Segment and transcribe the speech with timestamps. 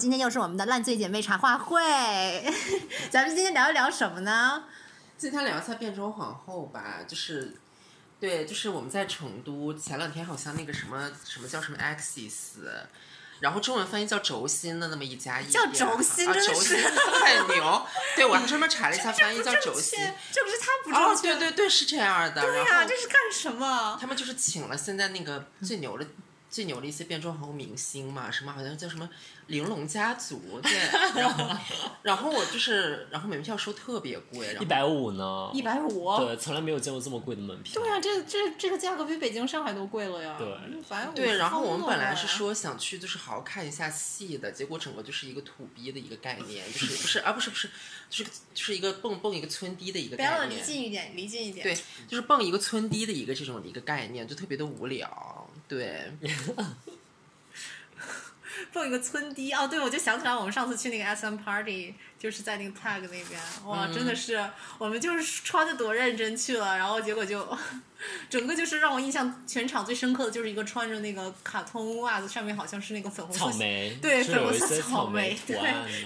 [0.00, 1.78] 今天又是我们的烂醉姐妹茶话会，
[3.12, 4.64] 咱们今天聊一聊什么呢？
[5.18, 7.54] 今天聊一下变装皇后吧，就是，
[8.18, 12.62] 对，就是我们在成都前两天好像那个什么什么叫什么 Axis，
[13.40, 16.88] 然后中文翻译叫轴心的那么一家夜叫轴心啊，真的轴心是
[17.20, 19.98] 太牛，对我还专门查了一下翻译叫轴心，
[20.32, 21.38] 这不是他不哦正，确？
[21.38, 23.98] 对对对，是这样的，对呀、这是干什么？
[24.00, 26.06] 他们就是请了现在那个最牛的。
[26.50, 29.08] 最牛的一些变装皇后明星嘛，什么好像叫什么
[29.46, 30.72] 玲珑家族，对，
[31.14, 31.56] 然后
[32.02, 35.50] 然后我就是，然后门票收特别贵，然后一百五呢？
[35.54, 36.16] 一百五。
[36.18, 37.80] 对，从来没有见过这么贵的门票。
[37.80, 40.36] 对啊，这这这个价格比北京、上海都贵了呀。
[40.38, 47.70] 对，反正对，然后我们本来是说想去，就是好好看一下戏的，结果整个就是一个土逼的一个概念，就是 不是啊，不是不是，
[48.08, 51.62] 就是就是一个蹦蹦一个村低的一个不要离，近一点，离近一点。
[51.62, 51.76] 对，
[52.08, 55.48] 就是蹦一个村低的一个这种的一个概念，就特别的无聊。
[55.70, 56.12] 对，
[58.72, 64.38] 放一个村低哦，对，我就想起来我们上次去那个 S M Party，就是在那个 Tag 那边，哇，嗯真的是
[64.76, 67.56] 我们就是穿的多认真去了，然后结果就
[68.28, 75.58] 整个就是让我印象全场最深刻的就是一个穿着那个卡通袜子，上面好像是那个粉红色草莓，对，粉红色草莓对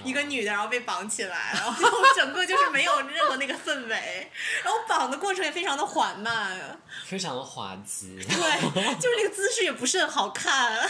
[0.05, 1.83] 一个女的，然后被绑起来，然后
[2.15, 4.31] 整个就是没有任何那个氛围，
[4.63, 8.17] 然后绑的过程也非常的缓慢，非常的滑稽。
[8.25, 10.89] 对，就是那个姿势也不是很好看。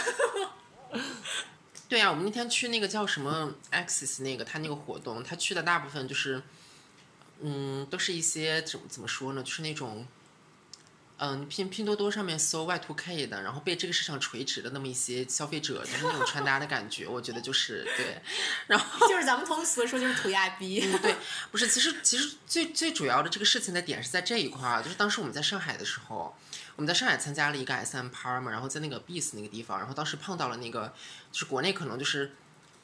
[1.88, 6.42] 对啊呀、我们那天去那个叫什么 Axis 那个他那个活动，他去的大部分就是，
[7.40, 10.06] 嗯，都是一些怎么怎么说呢，就是那种。
[11.18, 18.20] 嗯，拼拼多多上面搜 Y two K 的，然后被这个市场垂直的那么一些消费者，就是那种穿搭的感觉，我觉得就是对。
[18.66, 20.82] 然后就是咱们通俗的说，就是土亚逼。
[20.84, 21.16] 嗯，对，
[21.50, 26.36] 不是，其实其实最最主要的这个事情的点是在这一块儿，就是当时我们在上海的时候，
[26.76, 30.92] 我们在上海参加了一个 S M Par 嘛，然后在那个 Beats 那个地方，然后当时碰到了那个，
[31.32, 32.32] 就是国内可能就是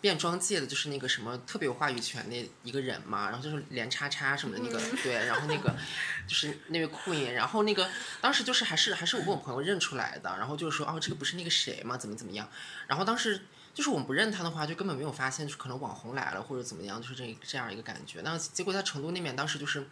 [0.00, 5.74] 变装界的，就是那个什么特别有话语权的一个人嘛，然后就是连叉叉什么的那个，对，然后那个
[6.26, 7.88] 就是那位 Queen，然后那个
[8.20, 12.48] 当时就是还是还是我跟我朋友认出来的，然后就是说哦，这个不是那个谁嘛，怎么怎么样，
[12.86, 13.42] 然后当时。
[13.74, 18.20] 就是我们不认他的话，就根本没有发现，就是可能网红来了或者怎么样，就是这这样一个感觉。
[18.20, 19.88] 那结果在成都那边，当时就是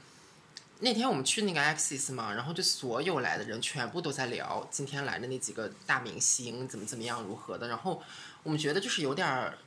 [0.82, 8.02] 那天我们去那个 Axis 嘛，然后就所有来的人全部都在聊今天来的那几个大明星怎么怎么样如何的，然后
[8.42, 9.58] 我们觉得就是有点儿，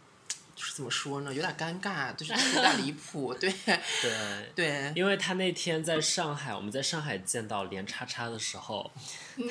[0.56, 3.54] 就是怎么说呢，有点尴尬，就是有点离谱，对
[4.02, 8.92] 对，对，因为他那天在上海，我们在上海见到连叉叉的时候，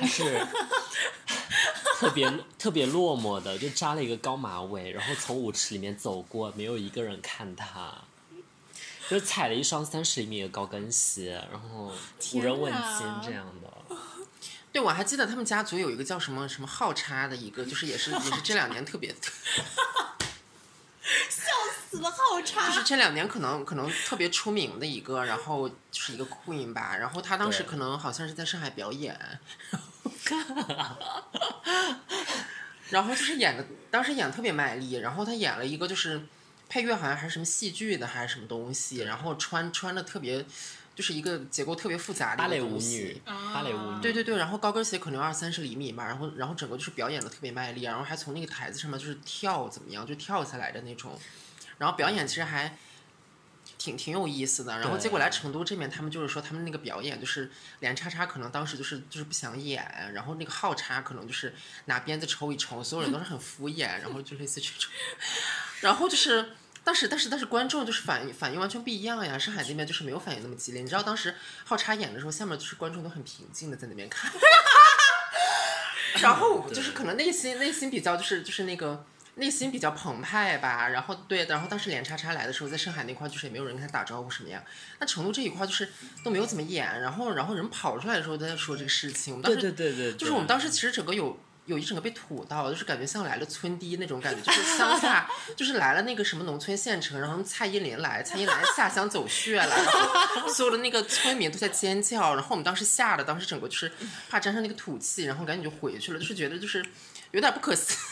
[0.00, 0.44] 他是
[2.00, 8.02] 特别特别落寞的，就扎了一个高马尾，然后从舞池里面走过，没有一个人看他。
[9.12, 11.92] 就踩了一双三十厘米的高跟鞋，然后
[12.34, 13.96] 无人问津这样的。
[14.72, 19.14] 对我还记得他们家族有一个叫什么什么浩叉的一个，就是也是也是这两年特别。
[21.28, 21.52] 笑
[21.90, 29.38] 死了浩叉就是这两年可能可能特别出名的一个，然后就是一个 queen 吧，然后他当时可能好像是在上海表演，
[32.88, 36.22] 然后就是演的当时演得特别卖力，然后他演了一个就是
[36.72, 40.42] 配乐好像还是什么戏剧的还是什么东西，然后穿穿的特别
[40.94, 51.20] 就是一个结构特别复杂的芭蕾舞女，芭蕾舞女，对对对，然后高跟鞋可能有二三十厘米嘛，然后然后整个就是表演的特别卖力，然后还从那个台子上面就是跳怎么样，就跳下来的那种，
[51.76, 52.74] 然后表演其实还
[53.76, 54.78] 挺挺有意思的。
[54.80, 57.50] 然后结果来成都这边，他们就是说他们那个表演就是
[57.80, 64.90] 连叉叉可能当时就是就是不想演，然后那个号叉可能就是拿鞭子抽一抽，所有人都是很敷衍，然后就类似这种，
[65.82, 66.54] 然后就是。
[66.84, 69.38] 当时，但是但是观众就是反应反应完全不一样呀。
[69.38, 70.82] 上海那边就是没有反应那么激烈。
[70.82, 71.34] 你知道当时
[71.64, 74.30] 浩叉演的时候，下面就是观众都很平静的在那边看，
[76.20, 79.04] 然后就是可能内心内心比较就是就是那个
[79.36, 80.88] 内心比较澎湃吧。
[80.88, 84.62] 然后对，然后当时连叉叉来的时候，在上海那块就是也没有人跟他打招呼什么呀。
[84.98, 85.88] 那成都这一块就是
[86.24, 89.34] 都没有怎么演，然后然后人跑出来的时候他在说这个事情。
[89.34, 103.92] 我们当对时对对对，就是我们当时其实整个有有一整个被土到，就是感觉像来了村低那种感觉，就是乡下， 就是来了那个什么农村县城，然后蔡依林来，蔡依林来下乡走穴了，然后所有的那个村民都在尖叫，然后我们当时吓得，当时整个就是
[104.28, 106.84] 怕沾上那个土气，然后赶紧就回去了，就是觉得就是
[107.30, 107.96] 有点不可思。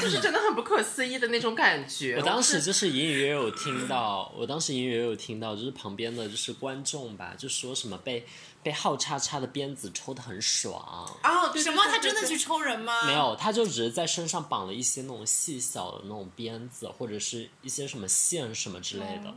[0.00, 2.14] 就是真的很不可思议的那种感觉。
[2.16, 8.24] 我当时就是隐隐约约有听到，我当时隐隐约约有听到，就是旁边的就是观众吧，就说什么被
[8.62, 10.74] 被号叉叉的鞭子抽的很爽。
[11.22, 11.82] 哦，对什么？
[11.86, 12.36] 他真的去？
[12.36, 13.06] 抽人吗？
[13.06, 13.12] 没。
[13.12, 19.34] 有，他就只是在身上绑了一些那种细小的那种鞭子，或者是一些什么线什么之类的。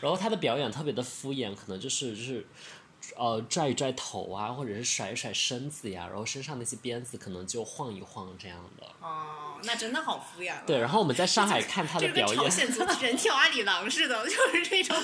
[0.00, 2.46] 然后他的表演特别的敷衍，可能就是就是
[3.16, 8.86] 呃拽一拽头啊，或者是甩一甩身子呀，然后身上那些鞭子可能就晃一晃这样的。
[9.00, 10.52] 哦，那真的好敷衍。
[10.66, 14.96] 对，然后我们在上海看他的这跟朝表演，鲜族人跳阿里郎似的，就是这种。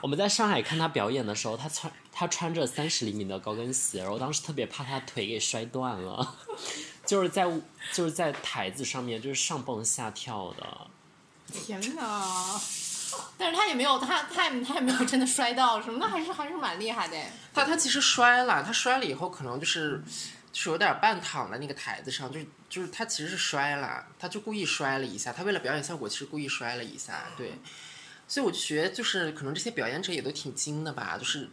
[0.00, 6.36] 我们在上海看他表演的时候，他穿他穿着三十厘米的高跟鞋，然后当时特别怕他腿给摔断了，
[7.04, 7.44] 就是在
[7.92, 10.86] 就是在台子上面就是上蹦下跳的。
[11.52, 12.60] 天哪！
[13.38, 17.16] 但是他也没有，他他也他也没有真的摔到什么，那还是还是蛮厉害的。
[17.54, 20.02] 他他其实摔了，他摔了以后可能就是
[20.52, 27.58] 就是有点半躺在那个台子上，就是就是他其实是摔了，他就故意摔了一下，他为了表演效果其实故意摔了一下，对。
[28.30, 31.48] 所以我就觉得就是可能这些表演者也都挺精的吧，就是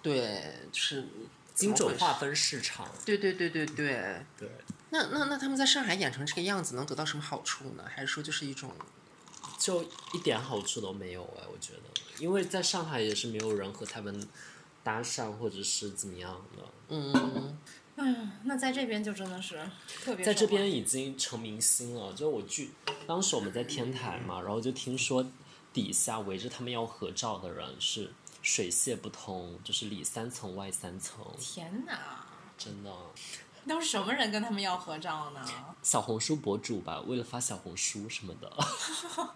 [0.00, 1.04] 对，就是
[1.54, 2.28] 精准划分。
[2.28, 4.24] 分市场，对对对对对。
[4.38, 4.48] 对，
[4.90, 7.82] 那那那他们在上海演成这个样子，能得到什么好处呢？
[7.92, 8.72] 还是说就是一种
[9.60, 9.84] 就
[10.14, 11.82] 一点好处都没有哎，我觉得，
[12.18, 14.26] 因为在上海也是没有人和他们
[14.82, 17.58] 搭讪或者是怎么样的，嗯，
[17.96, 19.60] 嗯，那在这边就真的是
[20.02, 22.14] 特别在这边已经成明星了。
[22.14, 22.70] 就我据
[23.06, 25.24] 当时我们在天台嘛，然后就听说
[25.74, 28.10] 底下围着他们要合照的人是
[28.40, 32.24] 水泄不通，就是里三层外三层，天哪！
[32.56, 32.90] 真的。
[33.68, 35.46] 都是什么人跟他们要合照呢？
[35.82, 38.50] 小红书博主吧，为了发小红书什么的。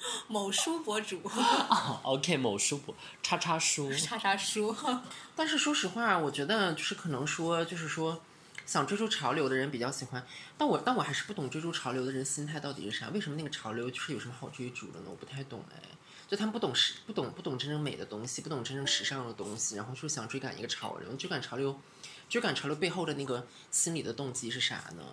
[0.28, 1.20] 某书博主，
[2.02, 4.74] OK，某书博叉叉书，叉叉书，
[5.36, 8.20] 但是说实话，我觉得就是可能说，就是说，
[8.66, 10.24] 想追逐潮流的人比较喜欢，
[10.56, 13.08] 但我但我还是不懂追逐潮流的人心态到底是啥？
[13.10, 15.06] 为什么那个潮流就是有什么好追逐的呢？
[15.10, 15.82] 我不太懂哎，
[16.28, 21.78] 就他们不懂时不懂不懂真正美的东西，不懂真正时尚的东西，然后就想追赶一个潮流，追赶潮流，
[22.28, 25.04] 追赶潮流背后的那个心理的动机是啥呢？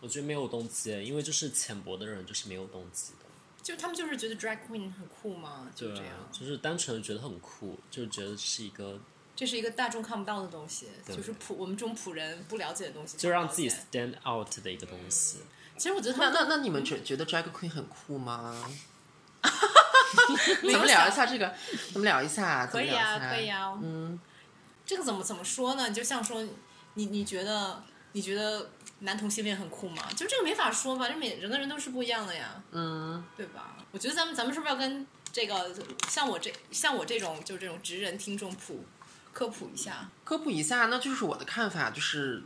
[0.00, 3.23] 我觉得没有动机，因为就是浅薄的人就是没有动机的。
[3.64, 6.14] 就他们就是觉得 drag queen 很酷嘛，就这样，。
[6.30, 9.00] 就是单纯的觉得很酷，就是觉得是一个，
[9.34, 15.38] 这是一个大众看不到的东西，就是普我们这种普人不了解的东西，就让自己 stand out 的一个东西。
[15.78, 18.54] 其实我觉得他那们那那你们觉觉得 drag queen 很酷吗？
[20.62, 21.46] 没有咱们聊一下这个，
[21.92, 23.70] 咱们聊一下，可以啊，可以啊。
[23.70, 23.80] 啊。
[23.82, 24.20] 嗯，
[24.84, 25.90] 这个怎么怎么说呢？
[25.90, 26.46] 就像说，
[26.94, 27.82] 你你觉得
[28.12, 28.70] 你觉得
[29.00, 30.08] 男同性恋很酷吗？
[30.16, 33.76] 就这个没法说吧，这每人跟人都是不一样的呀，嗯，对吧？
[33.92, 35.74] 我觉得咱们咱们是不是要跟这个
[36.08, 38.84] 像我这像我这种就这种直人听众普
[39.32, 40.08] 科普一下？
[40.24, 42.42] 科普一下，那就是我的看法，就是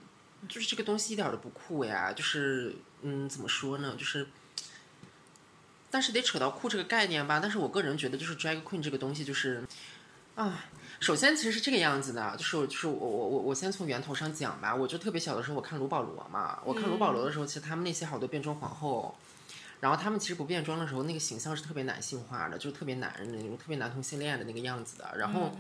[0.48, 4.26] 就是这个东西一点儿都不酷呀，就是嗯，怎么说呢，就是。
[5.90, 9.64] 但是得扯到酷这个概念吧，但是我个人觉得，就是 drag queen 这个东西，就是
[10.34, 10.66] 啊，
[11.00, 19.14] 首先其实是这个样子的，就是就是我我我我先从源头上讲吧，我就特别小的时候，我看卢保罗嘛，我看卢保罗的时候，其实他们那些好多变装皇后，
[19.80, 25.52] 然后他们其实不变装的时候，那个形象是特别男性化的，就是特别男人的那种，特别男同性恋的那个样子的，然后。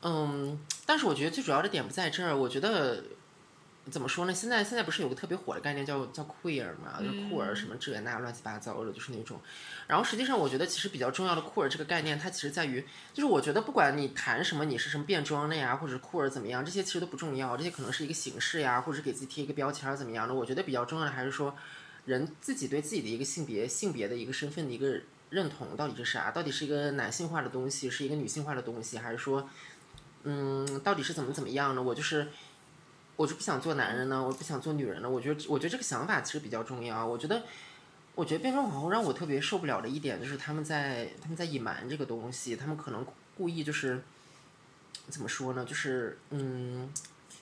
[0.00, 0.56] 嗯，
[0.86, 2.36] 但是我觉得最主要的点不在这儿。
[2.36, 3.02] 我觉得
[3.90, 4.34] 怎么说呢？
[4.34, 9.40] 现在现在不是有个特别火的概念叫叫 queer 嘛，就是酷儿什么这那乱七八糟的，就是那种。
[9.86, 20.34] 然后实际上，我觉得其实比较重要的酷儿这个概念，它其实在于，就是我觉得不管你谈什么，你是什么变装的呀，或者是酷儿怎么样，这些其实都不重要，这些可能是一个形式呀，或者是给自己贴一个标签儿怎么样的。
[20.34, 21.56] 我觉得比较重要的还是说，
[22.04, 26.30] 人自己对自己的一个性别性别的一个身份的一个认同到底是啥？
[26.30, 29.48] 到底是一个男性化的东西，是一个女性化的东西，还是说？
[30.24, 31.82] 嗯，到底是怎么怎么样呢？
[31.82, 32.26] 我就是，
[33.18, 35.10] 我就不想做男人呢，我不想做女人呢。
[35.10, 37.04] 我觉得，我觉得这个想法其实比较重要。
[37.04, 37.42] 我觉得，
[38.14, 43.04] 我觉得变装皇后让我特别受不了的一点就是他们在他们在隐瞒这个东西，他们可能
[43.36, 44.04] 故意就是
[45.08, 45.64] 怎么说呢？
[45.64, 46.88] 就是嗯，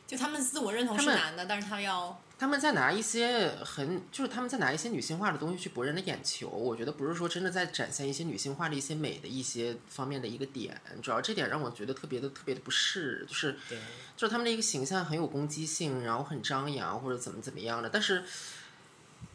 [0.07, 6.49] 就他们自我认同是男的，但是他要他们在拿一些很，就是他们在拿一些女性化的东西去博人的眼球。
[6.49, 13.79] 我觉得不是说真的在展现一些女性化的一些美的一些方面的一个点，主要这点让我觉得特别的特别的不适，就是对，
[14.17, 18.25] 就是他们的一个形象很有攻击性，然后很张扬或者怎么怎么样的，但是，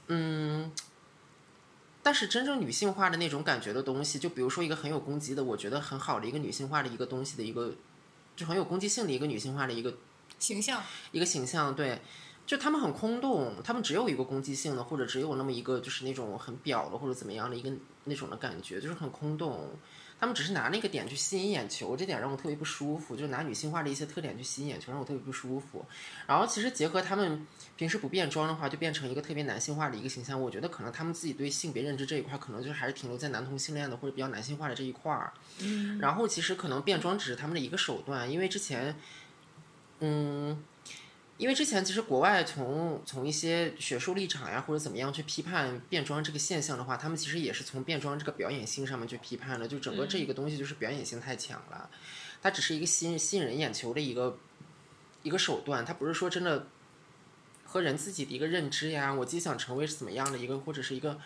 [0.08, 0.72] 嗯。
[2.04, 7.76] 但是真正女性化的那种感觉的东西，就比如说一个很有攻击的，我觉得很好的一个女性化的一个东西的一个，
[8.36, 9.94] 就很有攻击性的一个女性化的一个
[10.40, 10.82] 形象，
[11.12, 12.02] 一个形象，对，
[12.52, 17.72] 就他们很空洞，他们只有一个攻击性的，或者只有那么一个就是那种很表的或者怎么样的一个
[18.04, 19.70] 那种的感觉，就是很空洞。
[20.20, 23.16] 他们只是拿那个点去吸引眼球，这点让我特别不舒服。
[23.16, 25.86] 就是拿女性化的一些特点去吸引眼球，让我特别不舒服。
[26.28, 30.40] 然后其实结合他们平时不变装的话，就变成一个特别男性化的一个形象。
[30.40, 35.32] 我觉得可能他们自己对性别认知这一块，可能就还是停留在男同性恋的或者比较男性化的这一块儿。
[35.60, 35.98] 嗯。
[36.00, 38.94] 然后其实可能变装只是他们的一个手段，因为之前，
[40.02, 40.62] 嗯。
[41.42, 51.90] 因为之前其实国外从从一些学术立场呀或者怎么样去批判变装这个现象的话，他们其实也是从变装这个表演性上面去批判的，就整个这一个东西就是表演性太强了，
[52.44, 54.38] 它只是一个吸引吸引人眼球的一个
[55.24, 56.68] 一个手段，它不是说真的
[57.66, 61.20] 和人自己的一个认知呀，我自己想成为是怎么样的一个或者是一个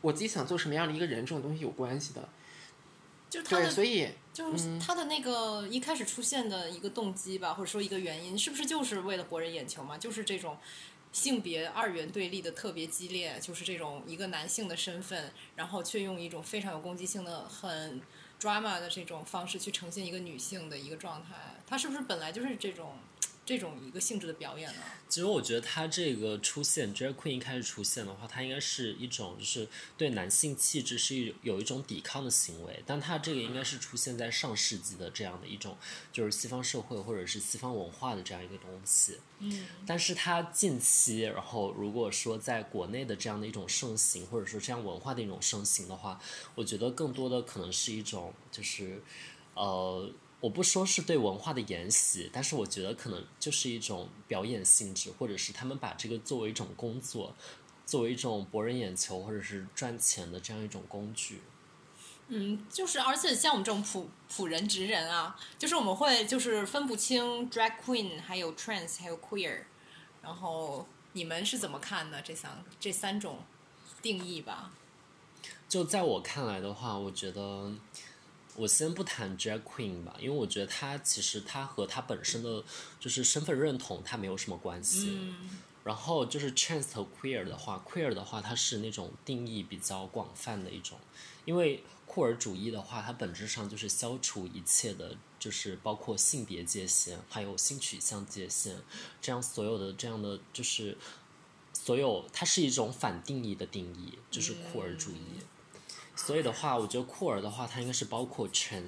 [0.00, 2.26] 我自己想做什么样的一个人这种东西有关系的。
[3.30, 9.98] 对，就是他的所以就是他的那个一开始出现的一个动机吧，或者说一个原因，是不是就是为了博人眼球嘛？
[9.98, 10.58] 就是这种
[11.12, 18.00] 性别二元对立的特别激烈，就是这种一个男性的身份，然后却用一种非常有攻击性的、很
[18.40, 21.34] drama 的这种方式去呈现一个女性的一个状态。
[21.66, 22.92] 他是不是本来就是这种
[23.46, 24.82] 这种一个性质的表演呢？
[25.08, 35.78] 其实我觉得他这个出现，drag queen 一开始出现的话，它应该是一种就是对男性气质是一有一种抵抗的行为，但它这个应该是出现在上世纪的这样的一种
[36.12, 39.20] 就是西方社会或者是西方文化的这样一个东西。
[39.38, 46.20] 嗯，但是它近期，然后如果说在国内的这样的一种盛行，或者说这样文化的一种盛行的话，
[46.56, 49.00] 我觉得更多的可能是一种就是
[49.54, 50.10] 呃。
[50.46, 57.34] 我不说是对文化的沿袭，但是我觉得可能就是一种表演性质，或者是他们把这个作为一种工作，
[57.84, 61.42] 作为一种博人眼球或者是赚钱的这样一种工具。
[62.28, 69.64] 嗯，就是而且像我们这种普普人直人啊，就是我们会就是分不清 drag queen 还有 trans 还有 queer，
[70.22, 73.40] 然后你们是怎么看的这三这三种
[74.00, 74.70] 定义吧？
[75.68, 77.72] 就在我看来的话，我觉得。
[78.56, 82.64] 我先不谈 drag queen 吧，因为我觉得它其实它和它本身的
[82.98, 85.34] 就是身份认同它没有什么关系。
[85.84, 90.98] 然后就是 trans 和 queer 的话，queer 的话它是那种定义比较广泛的一种，
[91.44, 98.78] 因为酷儿主义的话，它本质上就是消除一切的，就是包括性别界限，还有性取向界限，
[99.22, 100.98] 这样所有的这样的就是
[101.72, 105.38] 所有，它是一种反定义的定义，就是酷儿主义。
[106.16, 108.82] 所以的话，我觉得酷儿的话，它应该是包括全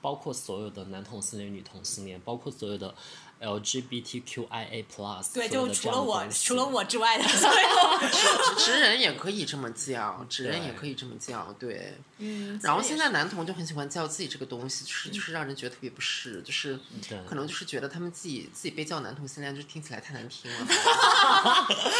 [0.00, 2.94] 包括所有的男同性恋、女同性恋，包括所有的
[3.40, 5.32] LGBTQIA plus。
[5.32, 6.84] 对，就除了我，除了我。
[6.84, 7.58] 之外的所有。
[8.58, 11.94] 直直人也可以这么叫，直人也可以这么叫，对。
[12.18, 12.58] 嗯。
[12.62, 16.78] 然后现在男同就很喜欢叫自己这个东西，就是就是让人觉得特别不适，就是
[17.26, 20.66] 可能就是觉得他们自己自己被叫男同性恋，就听起来太难听了。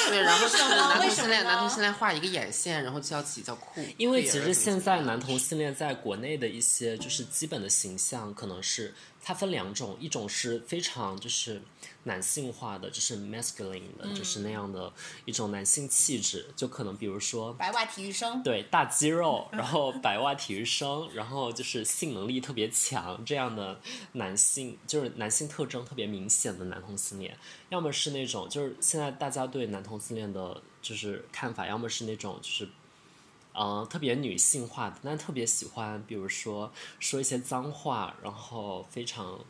[0.09, 3.85] 对，然后就是男同性恋，男同性恋画一个眼线，然后叫自己叫酷。
[3.97, 11.63] 因为其实现在男同性恋在国内的一些就是基本的形象，可能是它分两种，一种是非常就是
[12.05, 14.93] 男性化的，就是 masculine 的，就是那样的
[15.25, 18.43] 一种男性气质，就可能比如说白袜体育生。
[18.43, 23.81] 对大肌肉， 然后白袜体育生，然后就是性能力特别强这样的
[24.13, 27.37] 男性，就是男性特征特别明显的男同性恋，
[27.69, 32.69] 要么是那种就是现在大家对男同性恋的就是看法，要么是那种就是。
[33.53, 39.45] 嗯，特别女性化的，但特别喜欢，比如说说一些脏话，然后非常，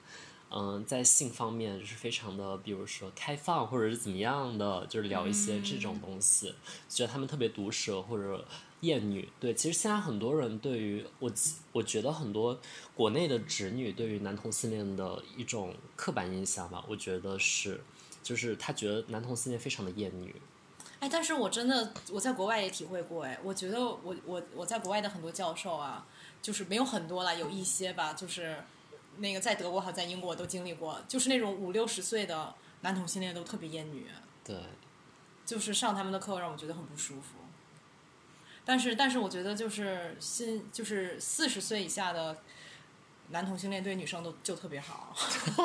[0.51, 6.55] 嗯，在性方面就是非常的，比如说开放或者是怎么样的，就是聊一些这种东西，
[6.89, 8.45] 觉得他们特别毒舌或者
[8.81, 9.29] 厌女。
[9.39, 11.31] 对，其实现在很多人对于我，
[11.73, 12.59] 我觉得很多
[12.95, 17.83] 国内的直女对于男同性恋的一种刻板印象吧，我觉得是，
[18.23, 20.35] 就是他觉得男同性恋非常的厌女。
[21.01, 26.07] 哎，但是我真的我在国外也体会过，哎，我觉得我我我在国外的很多教授啊，
[26.43, 28.63] 就是没有很多了，有一些吧，就是
[29.17, 34.07] 那个在德国和在英国都经历过，就是那种五六十岁的男同性恋都特别厌女，
[34.45, 34.57] 对，
[35.47, 37.39] 就是上他们的课让我觉得很不舒服。
[38.63, 42.37] 但是但是我觉得就是新就是四十岁以下的
[43.31, 45.15] 男同性恋对女生都就特别好。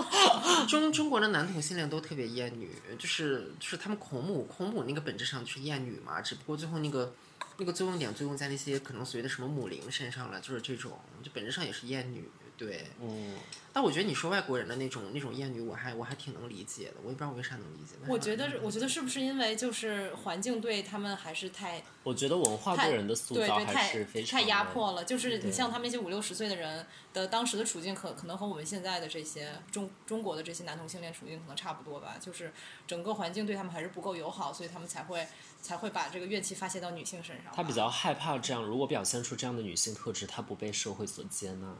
[0.70, 2.70] 中中国的男同性恋都特别厌女，
[3.00, 7.14] 就是就是他们孔母孔母那个本质上就是厌女嘛，只不过最后那个
[7.58, 12.88] 那个作用点作用在那些可能所谓的什么母灵身上了，就是这种，就本质上也是厌女，对。
[13.02, 13.34] 嗯，
[13.74, 17.96] 但我觉得你说外国人的那种那种厌女，我还我还挺能理解的，我也不知道为啥能理解。
[18.08, 32.54] 我觉得，我觉得是不是因为就是环境对他们还是太我觉得文化对人的塑造还是非常太太压迫了，就是你像他们那些五六十岁的人的当时的处境可可能和我们现在的这些中中国的这些男同性恋处境可能差不多吧，就是
[32.88, 35.28] 整个环境对他们还是不够友好，所以他们才会
[35.62, 37.52] 才会把这个怨气发泄到女性身上。
[37.54, 41.78] 他比较害怕这样，如果表现出这样的女性特质，她不被社会所接纳，嗯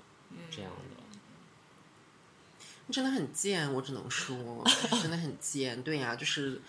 [0.49, 1.03] 这样的。
[2.93, 4.63] 真的很贱，我只能说，
[5.01, 5.81] 真的很贱。
[5.81, 6.61] 对呀、就是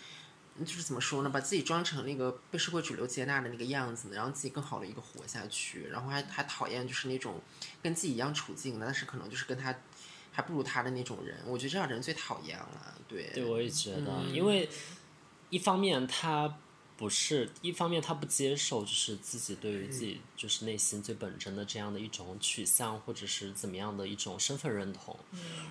[0.61, 7.43] 就是怎么说呢，把自己装成那个被社会主流接纳的那个样子，然后自己更好的一个活下去，然后还还讨厌就是那种
[7.83, 9.75] 跟自己一样处境的，但是可能就是跟他
[10.33, 11.37] 还不如他的那种人。
[11.45, 12.95] 我觉得这样的人最讨厌了。
[13.07, 14.69] 对，对，我也觉得，嗯因为
[15.51, 16.57] 一方面他
[16.97, 25.15] 不是，一方面他不接受，就是自己对于自己就是内心最本真的这样的一种取向，或者是怎么样的一种身份认同。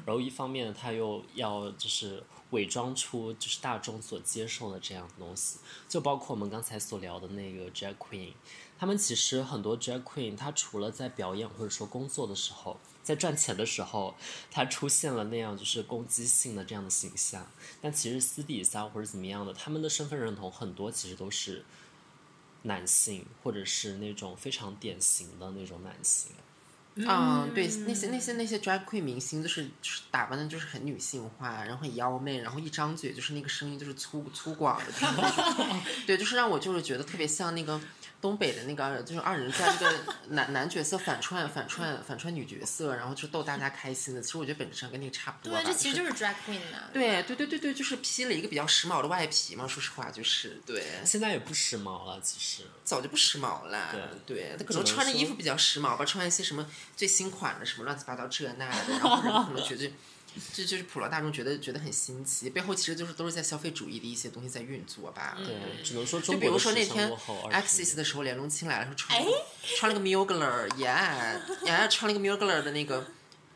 [0.05, 5.57] 然后一方面他又要就是伪装出就是大众所接受的这样的东西，
[5.89, 8.33] 就包括我们刚才所聊的那个 drag queen，
[8.77, 14.15] 他们其实很多 drag queen，他除了在表演或者说工作的时候，在赚钱的时候，
[14.49, 17.47] 他出现了那样就是攻击性的这样的形象，
[17.79, 21.63] 但其实私底下或者怎么样的，他们的身份认同很多其实都是
[22.63, 26.31] 男性，或者是那种非常典型的那种男性。
[26.97, 34.85] 嗯，对，那些那些那些 drag queen 明星，就是就是打扮的，就是很女性化，然后很妖媚，然后一张嘴就是那个声音就是粗粗犷的，
[36.07, 37.79] 对，就是让我就是觉得特别像那个
[38.21, 44.21] 东北的那个，就是二人转那个 男男角色反串反串反串女角色，然后就逗大家开心的。
[44.21, 45.61] 其实我觉得本质上跟那个差不多吧。
[45.61, 46.89] 对，这其实就就是 drag queen 啊。
[46.93, 49.67] 对对对对对，就是披了一个比较时髦的外皮嘛。
[49.67, 52.63] 说实话，就是对，现在也不时髦了，其实。
[52.85, 53.91] 早就不时髦了。
[54.27, 56.63] 对他可能穿的衣服比较时髦吧，穿一些什么
[56.95, 59.91] 最新款的什么乱七八糟这那的，然后人可能觉得。
[60.51, 65.37] 这就是普罗大众觉得觉得很新奇，背后其实就是都是在消费主义的一些东西在运作吧。
[65.37, 67.09] 对，只能说就比如中国的时说那天
[67.53, 67.95] Axis。
[67.95, 69.31] 的时候，连龙青来了，说穿了个
[69.77, 70.87] 穿了个 Mugler，耶
[71.63, 72.99] 耶，穿了一个 Mugler 的那个，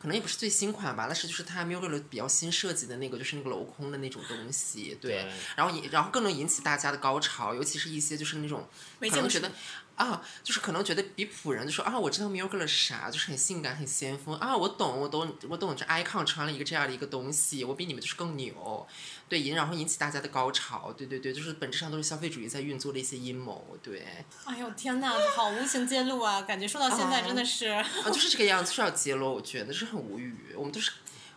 [0.01, 8.65] 可能也不是最新款吧，但是就是它 Mugler 比较新设计的那个，就是那个镂空的那种东西，对，对然后引然后更能引起大家的高潮，尤其是一些就是那种
[9.01, 9.51] 可能觉得。
[9.99, 18.87] 啊，就是可能觉得比普人就说啊，我知道 Mugler 是啥，就是很性感、很先锋啊，我懂，我懂，我懂，这 icon 穿了一个这样的一个东西，我比你们就是更牛，
[19.27, 24.07] 对，引然后引起大家的高潮，对对对，就是本质上都是消费主义在运作的一些阴谋，对，
[24.45, 26.41] 哎呦天哪，好无情揭露啊！
[26.43, 30.91] 感觉说到现在真的是，啊，就是这个样子，就是要揭露，我觉得是很无语，我们都是，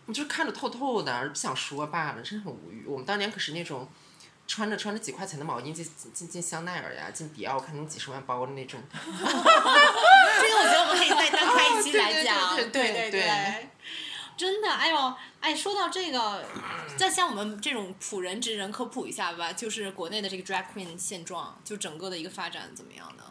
[0.07, 2.85] 我们就是看着透透的，不想说罢了，真的很无语。
[2.87, 3.89] 我们当年可是那种。
[4.47, 12.37] 穿着穿着几块钱的毛衣进进进进香奈儿呀，进迪奥看那种几十万包的那种， 这个我觉得我们可以再单开一期来讲。
[12.37, 13.69] 哦对对对
[14.35, 16.45] 真的，哎呦，哎，说到这个，
[16.97, 23.23] 再向我们这种普人之人科普一下吧，就是国内的这个 drag queen 现状，就整个的一个发展怎么样呢？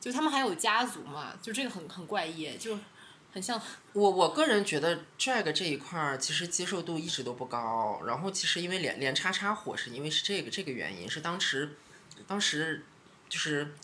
[0.00, 2.76] 就他们还有家族嘛，就这个很很怪异，就
[3.32, 3.60] 很像
[3.92, 11.76] 我我个人觉得 drag 这一块儿其实接受度一直都不高，然后其实因为连连叉叉火是因为是这个这个原因，是当时
[12.26, 12.84] 当时
[13.28, 13.74] 就是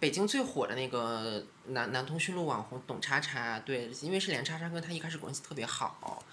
[0.00, 6.24] 北京最火的那个男男通讯录网红董叉叉，对，因为是连叉叉跟他一开始关系特别好。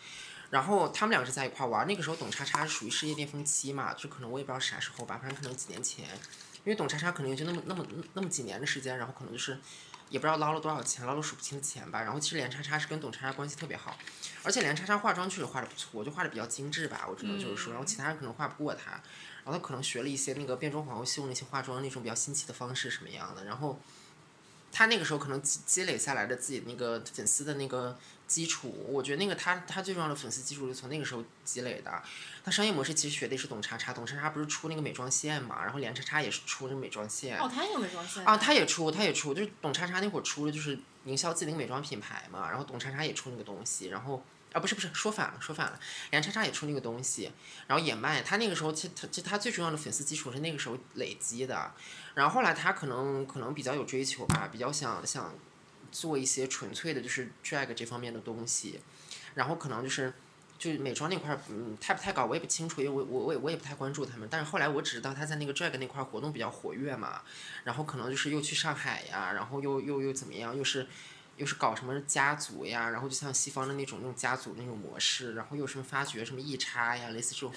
[0.50, 6.06] 然后他们两个是在一块玩，那个时候董叉叉属于事业巅峰期嘛，就可能我也不知道啥时候吧，反正可能几年前，
[6.64, 7.84] 因为董叉叉可能也就那么那么
[8.14, 9.58] 那么几年的时间，然后可能就是
[10.14, 12.04] 也不知道捞了多少钱，捞了数不清的钱吧。
[12.04, 13.98] 然后其实连叉叉是跟董叉叉关系特别好，
[14.44, 18.92] 而且连叉叉化妆确实化的不错，就化的比较精致吧，我只能就是说，然后其他人可能化不过她，
[19.44, 23.82] 然后她可能学了一些那个变装皇后秀那些化妆那种比较新奇的方式什么样的，然后
[24.74, 27.96] 他那个时候可能积积累下来的自己那个粉丝的那个
[28.28, 32.04] 基础，我觉得那个他他最重要的粉丝基础是从那个时候积累的。
[32.44, 37.40] 他商业模式其实学的是董叉叉，董叉叉不是出那个美妆线嘛，然后连叉叉也是出那个美妆线。
[37.40, 44.22] 哦，他也有美妆线啊，他也出，他也出，就是董叉叉那会儿出了就是营销自己那个美妆品牌嘛，然后董叉叉也出那个东西，然后
[44.54, 45.80] 啊不是不是说反了说反了，
[46.12, 47.32] 连叉叉也出那个东西，
[47.68, 51.74] 然后也卖，他那个时候其实他其实他最重要的粉丝基础是那个时候累积的，
[52.16, 55.36] 然后后来他可能可能比较有追求吧，比较想想
[55.92, 58.80] 做一些纯粹的就是 drag 这方面的东西，
[59.36, 60.14] 然后可能就是。
[60.60, 64.26] 就美妆那块，嗯，太不太搞我也不清楚，因为我我我也我也不太关注他们。
[64.32, 67.22] 但是后来我只知道他在那个 drag 那块活动比较活跃嘛，
[67.66, 70.88] 然后可能就是又去上海呀，然后又又又怎么样，又是
[71.38, 77.52] 又是搞什么家族呀，然后就像西方的那种那种家族那种模式，然后又什么发掘什么异叉呀，类似这种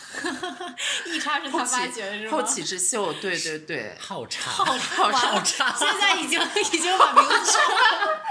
[1.07, 2.31] 异叉是他发掘的是吗？
[2.33, 8.23] 后起之秀，对对对，好差，好 好好差， 现在已经已经把名字说了。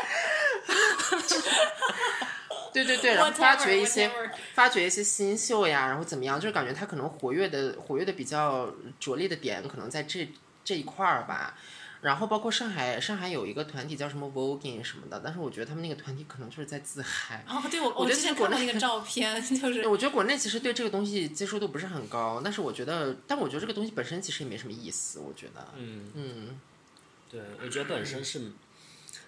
[2.73, 10.29] 对对对，然后发掘一些 whatever 发掘一些新秀呀，然后怎么样，就是感觉他可能活跃的活跃的比较着力的点可能在这
[10.63, 11.55] 这一块儿吧。
[12.05, 17.43] 然后包括上海，上海有一个团体叫什么 Voguing 什么的，但是我觉得他们那个团体可能就是在自嗨。
[17.49, 26.59] 哦，对我我觉得之前在国内看过那个照片， 就是我觉得国内其实对这个东西接受度不是很高，但是我觉得，但我觉得这个东西本身其实也没什么意思，我觉得，嗯，嗯，
[27.31, 28.51] 对，我觉得本身是，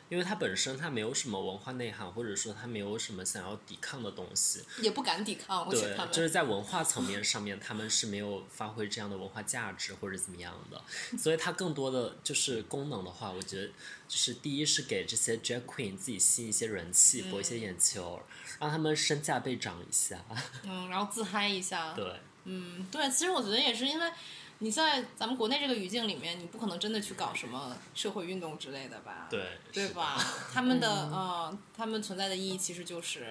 [0.09, 4.63] 因为它本身它没有什么文化内涵，或者说它没有什么想要抵抗的东西。
[4.81, 10.81] 也不敢抵抗，我觉得对就是在文化层面上面，他们是没有发挥这样的文化价值或者怎么样的，
[11.17, 13.67] 所以它更多的就是功能的话，我觉得
[14.07, 18.21] 就是第一是给这些 drag queen 自己吸引一些人气，博一些眼球，
[18.59, 20.23] 让他们身价倍涨一下。
[20.63, 21.93] 嗯，然后自嗨一下。
[21.93, 24.11] 对，嗯，对，其实我觉得也是因为
[24.59, 29.27] 你在咱们国内这个语境里面，你不可能真的去搞什么社会运动之类的吧？
[29.29, 30.17] 对，对吧？
[30.51, 33.27] 他们的呃，他们存在的意义其实就是，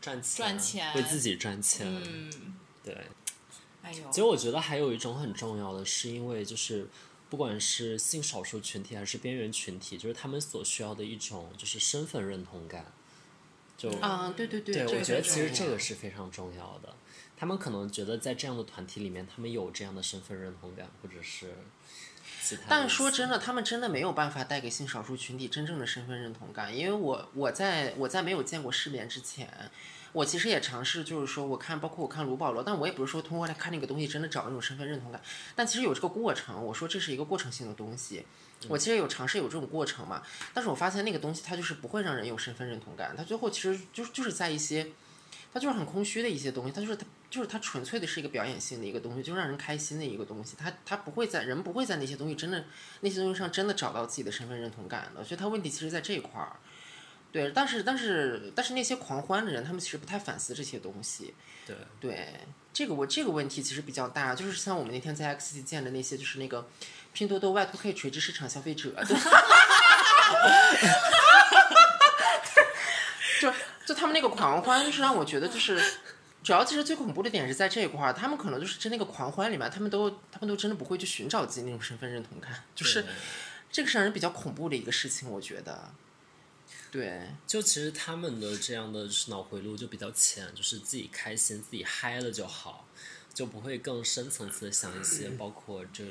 [0.00, 1.86] 赚钱，赚钱为自己赚钱。
[1.88, 3.06] 嗯，对。
[3.82, 6.88] 哎呦其，实我觉得还有一种很重要的是，因为就是
[7.30, 12.92] 不管是性少数群体还是边缘群体，就是他们所需要的一种就是身份认同感。
[13.76, 16.94] 就啊，对对对，对，我觉得其实这个是非常重要的。
[17.44, 21.52] 他们可能觉得在这样的团体里面，他们有这样的身份认同感，或者是。
[22.66, 29.70] 但说真的，他们真的没有办法带给性少数群体真正的身份认同感，因为我我在我在没有见过世面之前，
[30.12, 35.20] 我其实也尝试，就是说我看，包括我看卢保罗，但我也不是说通过来看那个东西真的找那种身份认同感，
[35.54, 38.24] 但其实有这个过程，我说这是一个过程性的东西，
[38.68, 40.22] 我其实有尝试有这种过程嘛，
[40.54, 44.86] 但是我发现那个东西它就是不会让人有身份认同感，它最后其实就是就是在一些。
[45.52, 50.54] 它就是很空虚的一些东西，它就是它就是它纯粹的是一个表演性的一个东西，就是让人开心的一个东西。
[50.56, 52.64] 它它不会在人不会在那些东西真的
[53.00, 56.52] 那些东西上真的找到自己的身份认同感的，所以他问题其实在这一块儿。
[57.32, 61.34] 对，但是但是但是那些狂欢的人，他们其实不太反思这些东西。
[61.66, 62.28] 对对，
[62.72, 66.68] 这个我这个问题其实比较大，就是像我们那天在 X 见的那些，就是那个
[67.12, 69.16] 拼多多 Y to K 垂直市场消费者，就
[73.40, 73.52] 就
[73.84, 75.82] 就他们那个狂欢，就是让我觉得就是，
[76.44, 83.04] 主要其实最恐怖的点是在这一块儿，他们可能就是在那个狂欢里面，他们都他们都真的不会去寻找自己那种身份认同感，就是
[83.72, 85.90] 这个是让人比较恐怖的一个事情，我觉得。
[86.92, 92.86] 对，就其实他们的这样的就是脑回路就比较浅，就是自己开心、自己嗨了就好，
[93.32, 96.04] 就不会更深层次的想一些，包括这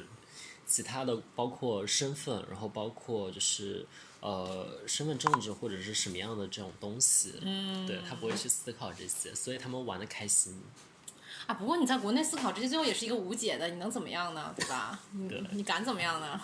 [0.66, 3.86] 其他的，包括身份，然后包括就是
[4.24, 10.62] 呃身份政治或者是什么样的这种东西，嗯，对他不会去思考这些，所以他们玩的开心。
[11.46, 14.54] 啊，不过你在国内思考这些，最后也是一个无解的，你能怎么样呢？
[14.56, 14.98] 对吧？
[15.12, 16.40] 你对你敢怎么样呢？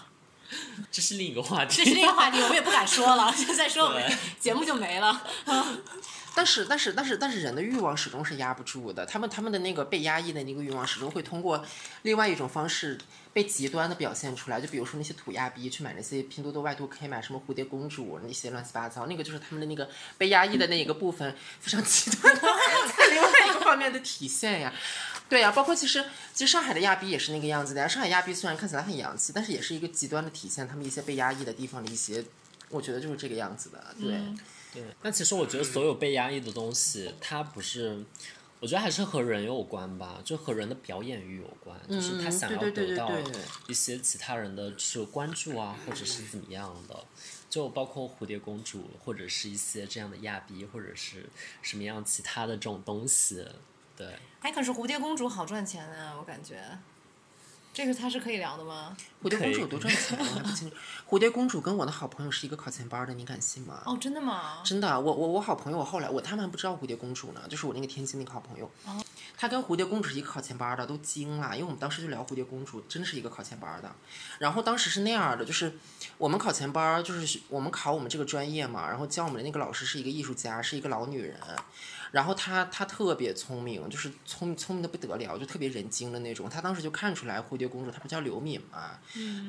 [0.92, 1.78] 这是另一个话题。
[1.78, 5.26] 这是另一个话题，我们也不敢说了，再说我们节目就没了。
[6.36, 11.64] 但是但是但是但是人的欲望始终是压不住的，他们他们的那个被压抑的那个欲望始终会通过
[12.02, 12.98] 另外一种方式
[13.32, 24.74] 被极端的表现出来，就比如说那些土亚逼去买那些拼多多 Y to K 买什么蝴蝶公主那些乱七八糟，那个就是他们的那个被压抑的那一个部分非常极端的在另外一个方面的体现呀。
[25.30, 27.88] 对呀、包括其实其实上海的亚逼也是那个样子的呀。
[27.88, 32.26] 上海亚逼虽然看起来很洋气，但是也是一个极端的体现他们一些被压抑的地方的一些，
[32.70, 33.96] 我觉得就是这个样子的。
[34.00, 34.20] 对，
[34.74, 38.04] 对，但其实我觉得所有被压抑的东西，它不是，
[38.60, 43.10] 我觉得还是和人有关吧，就和人的表演欲有关，就是他嗯想要得到
[43.68, 47.06] 一些其他人的是关注啊，或者是怎么样的。
[47.50, 51.28] 就包括蝴蝶公主，或者是一些这样的亚逼，或者是
[51.64, 53.44] 什么样其他的这种东西，
[53.98, 56.62] 对，哎，可是蝴蝶公主好赚钱啊，我感觉。
[57.80, 58.94] 这个它是可以聊的吗？
[59.24, 60.76] 蝴蝶公主有多赚钱我还不清楚。
[61.10, 63.82] 蝴蝶公主跟我的好朋友是一个考前班的，你敢信吗？
[63.86, 64.62] 哦，真的吗？
[64.66, 68.70] 真的，我我我好朋友，我后来我他们还不知道蝴蝶公主呢，就是我那个天津那个好朋友，
[69.38, 73.90] 他跟蝴蝶公主是一个考前班的，都惊了，因为我们当时就聊蝴蝶公主，真的是一个考前班的。
[74.40, 75.72] 然后当时是那样的，就是
[76.18, 81.40] 我们考前班，就是我们考我们这个专业嘛，然后教我们的那个老师是一个艺术家，是一个老女人。
[82.12, 86.50] 然后他他特别聪明，就是聪聪明的不得了，就特别人精的那种。
[86.50, 89.00] 他当时就看出来蝴蝶公主，她不叫刘敏嘛，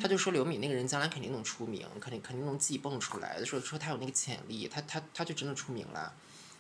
[0.00, 6.12] 他就说刘敏那个人将来肯定能出名，肯定肯定能自己蹦出来，说说她有那个潜力，她她她就真的出名了。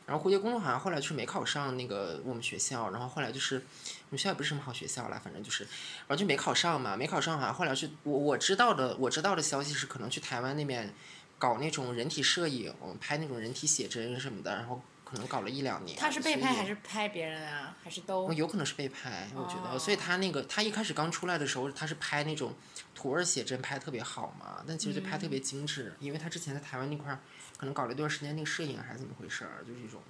[0.06, 10.92] 然后蝴蝶公主好像后来就是没考上那个我们学校，然后后来就是我们学校也不是什么好学校了，反正就是，然后就没考上嘛，没考上好像后来是我我知道的我知道的消息是可能去台湾那边
[11.38, 15.98] 搞那种人体摄影，拍那种人体写真什么的，然后可能搞了一两年。
[15.98, 17.76] 他是被拍还是拍别人啊？
[17.82, 18.32] 还是都哦？
[18.32, 22.54] 有可能是被拍，我觉得，哦所以他那个他一开始刚出来的时候，他是拍那种
[22.94, 27.18] 图儿写真拍得特别好嘛，但其实就拍特别精致，因为他之前在台湾那块儿
[27.56, 30.00] 可能搞了一段时间那个摄影还是怎么回事儿，就是一种。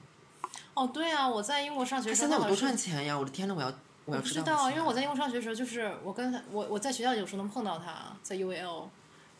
[0.74, 3.18] 哦，对啊，我在英国上学的时现在有多赚钱呀？
[3.18, 3.72] 我的天呐，我要
[4.04, 8.88] 我要知道因为我在英国上学的时候，就是我跟他，我我在学校有时候能碰到他，在 UAL，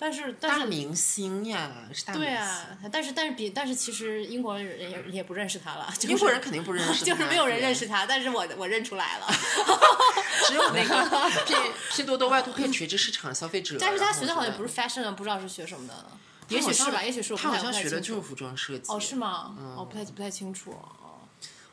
[0.02, 2.30] 但是但是大明星呀，是大明星。
[2.30, 9.26] 对啊，但是但是比但是其实英国人也也不认识他了，就是、英国人肯定不认识 他，就是没有人认识他，但是我我认出来了。
[10.48, 11.04] 只有那个
[11.46, 11.56] 拼
[11.92, 13.76] 拼多多外头可以垂直市场消费者。
[13.78, 16.06] 但是他学的好像不是 fashion 的，不知道是学什么的。
[16.48, 18.90] 也许是吧，也许是我不太他好像学的就是服装设计。
[18.90, 19.54] 哦，是吗？
[19.76, 20.70] 哦，不太不太清楚。
[20.70, 21.20] 哦，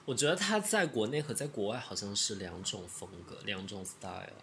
[0.03, 4.33] 我觉得他在国内和在国外好像是两种风格，两种 style。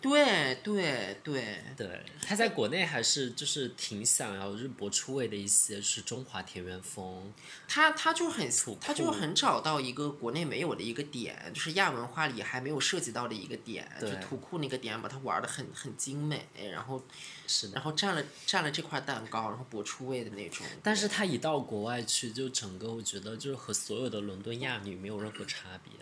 [0.00, 7.32] 对对对，对，他在国内还是就是挺想要就是博出位的一些就是中华田园风，
[7.66, 17.02] 他他就很土他就酷很找到一个国内没有的一个点，就是亚文化里还没有涉及到的一个点，就对土库那个点，把它玩的很很精美，然后
[17.46, 17.70] 是。
[17.70, 20.64] 然后占了占了这块蛋糕，然后博出位的那种。
[20.82, 25.92] 但是他一到国外去，就整个我觉得就是和所有的伦敦亚女没有任何差别，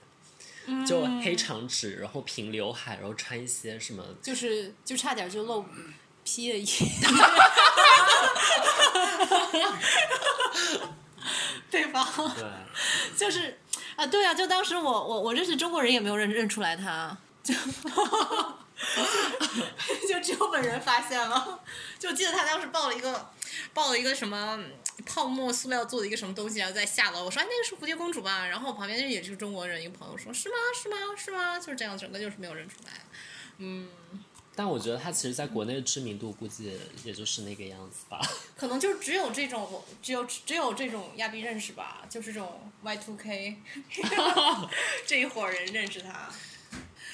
[0.86, 5.64] 就黑长直，然后平刘海，然后穿一些什么就是就差点就露
[6.24, 6.66] 披了一，
[11.70, 12.08] 对吧？
[12.36, 12.44] 对。
[13.16, 13.58] 就是
[13.96, 17.54] 啊，对啊，就当时我我我认识中国人也没有认认出来他，就
[20.08, 21.60] 就只有本人发现了。
[21.98, 23.30] 就记得他当时报了一个
[23.72, 24.58] 报了一个什么
[25.04, 27.24] 泡沫塑料做的一个什么东西，然后在下楼。
[27.24, 28.46] 我说哎，那个是蝴蝶公主吧？
[28.46, 30.54] 然后旁边也是中国人，一个朋友说是吗？
[30.74, 30.96] 是吗？
[31.16, 31.58] 是吗？
[31.58, 32.92] 就是这样，整个就是没有认出来。
[33.58, 33.88] 嗯，
[34.54, 38.20] 但我觉得他其实在国内的知名度估计也就是那个样子吧。
[38.56, 43.56] 可能就只有这种，只有只有这种亚逼认识吧，就是这种 Y two K
[45.06, 46.30] 这一伙人认识他。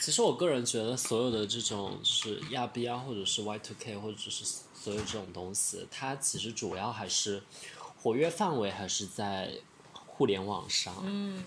[0.01, 4.45] 其实我个人觉得，所有的这种就是亚逼啊，或者是 Y two K，或者是
[4.83, 7.41] 所有这种东西，它其实主要还是
[8.03, 9.53] 活跃范围还是在
[9.95, 10.93] 互联网上。
[11.05, 11.45] 嗯，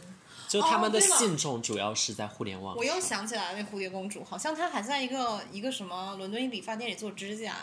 [0.47, 2.77] 就他们的信众主要是在互联网上。
[2.77, 7.57] 我又想起来，那蝴蝶公主好像她还在一个一个什么伦敦理发店里做指甲，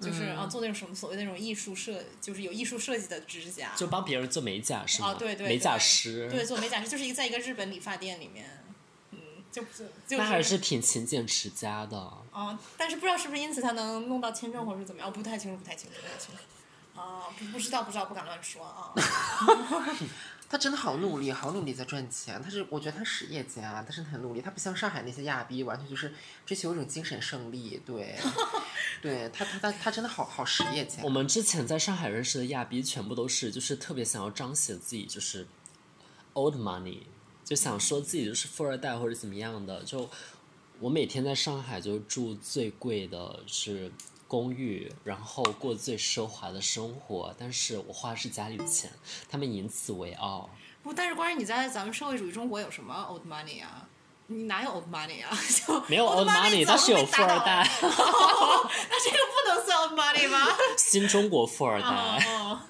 [0.00, 3.72] 就是、啊做那种什么所谓那种艺术设，就是有艺术设计的指甲。
[3.76, 5.08] 就帮别人做美甲是吗？
[5.08, 6.26] 啊，对对美甲师。
[6.30, 8.61] 对，做美甲师就是一个在一个日本理发店里面，嗯，
[9.52, 11.98] 就就就那还是挺勤俭持家的。
[12.32, 16.40] 啊，但是不知道是不是因此他能弄到签证或者是怎么样，我不太清楚，不太清楚，不太清楚。
[16.98, 18.92] 啊，不不知道，不知道，不敢乱说啊。
[20.50, 22.38] 他真的好努力，好努力在赚钱。
[22.42, 24.42] 他是，我觉得他实业家，他真的很努力。
[24.42, 26.12] 他不像上海那些亚逼，完全就是
[26.44, 27.80] 追求一种精神胜利。
[27.86, 28.18] 对，
[29.00, 31.08] 对他，他他他真的好好实业家我。
[31.08, 35.46] 们之前在上海认识的亚逼，全部都是就是特别想要彰显自己就是
[36.34, 36.98] old money，
[37.44, 39.82] 就想说自己就是富二代或者怎么样的。
[39.84, 40.08] 就
[40.80, 43.92] 我每天在上海就住最贵的是
[44.26, 48.90] 公寓，然后过最奢华的生活，但是我花的是家里的钱，
[49.28, 50.48] 他们以此为傲。
[50.82, 53.86] 不，但是关于你在咱们社会主义中国有什么 old money 啊？
[54.28, 55.30] 你哪有 old money 啊？
[55.66, 57.68] 就没有 old money，但是有富二代了
[58.90, 60.48] 那这个不能算 old money 吗？
[60.78, 61.86] 新中国富二代。
[61.86, 62.60] 哦，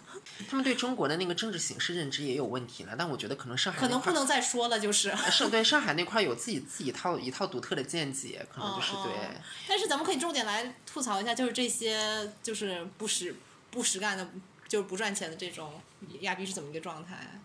[0.49, 5.15] 他们对中国的那个政治形势认知也有问题了，但我觉得可能上海可能不能再说了，就是。
[5.31, 9.41] 是对上海那块有自己自己一套一套独特的见解，可能就是哦对。
[9.69, 13.35] 但是咱们可以重点来吐槽一下，就是这些就是不实
[13.71, 14.29] 不实干的，
[14.69, 15.81] 就是不赚钱的这种
[16.21, 17.41] 亚逼是怎么一个状态？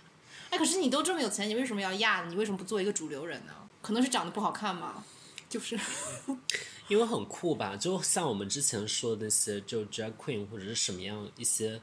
[0.50, 2.26] 哎，可是你都这么有钱，你为什么要亚？
[2.26, 3.54] 你为什么不做一个主流人呢？
[3.82, 5.04] 可能是长得不好看吗？
[5.50, 5.80] 就是
[6.90, 11.80] 因为很酷吧，就像我们之前说的那些，就 drag queen 或者是什么样一些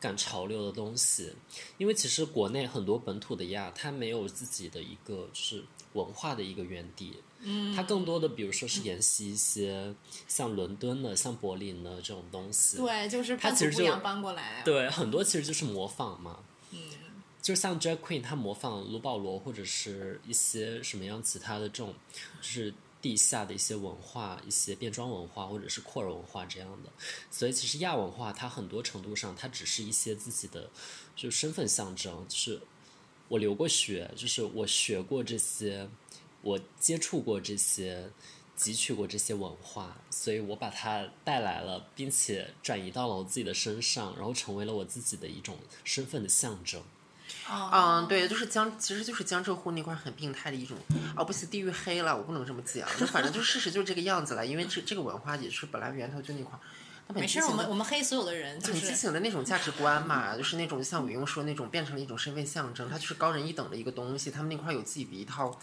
[0.00, 1.32] 赶潮流的东西。
[1.76, 9.94] 因为其实国内很多本土的亚，它没有自己的一个就是文化的一个原地，嗯，它更多的比如说是沿袭一些
[10.26, 14.62] 像伦敦的、像柏林的这种东西，对，就是他其实就搬过来。
[14.64, 16.40] 对，很多其实就是模仿嘛。
[16.70, 16.78] 嗯，
[17.40, 21.94] 就像 drag queen，他模仿卢保罗或者是一些什么样其他的这种，
[22.40, 26.90] 就是地下的一些文化、一些变装文化或者是阔儿文化这样的。
[27.30, 30.70] 所以其实亚文化它很多程度上，它只是一些自己的
[31.16, 32.60] 就身份象征，就是
[33.28, 35.88] 我留过学，就是我学过这些，
[36.42, 38.10] 我接触过这些。
[38.58, 46.82] 汲取过这些文化，所以我把它带来了，并且转移到了我自己的身上，然后成为了我自己的一种身份的象征。
[47.48, 50.76] 啊，嗯，对，就是江，其实就是江浙沪那块很病态的一种，
[51.16, 56.58] 哦，不行地域黑了，我不能这么讲，就反正就事实就是这个样子了，因为这这个文化也是本来源头就那块
[57.14, 65.58] 没事，我们我们黑所有的人，就是畸是形的那种价值观嘛， 就是那种像伟庸说那种变成了一种身份象征，它就是高人一等的一个东西，他们那块儿有自己的一套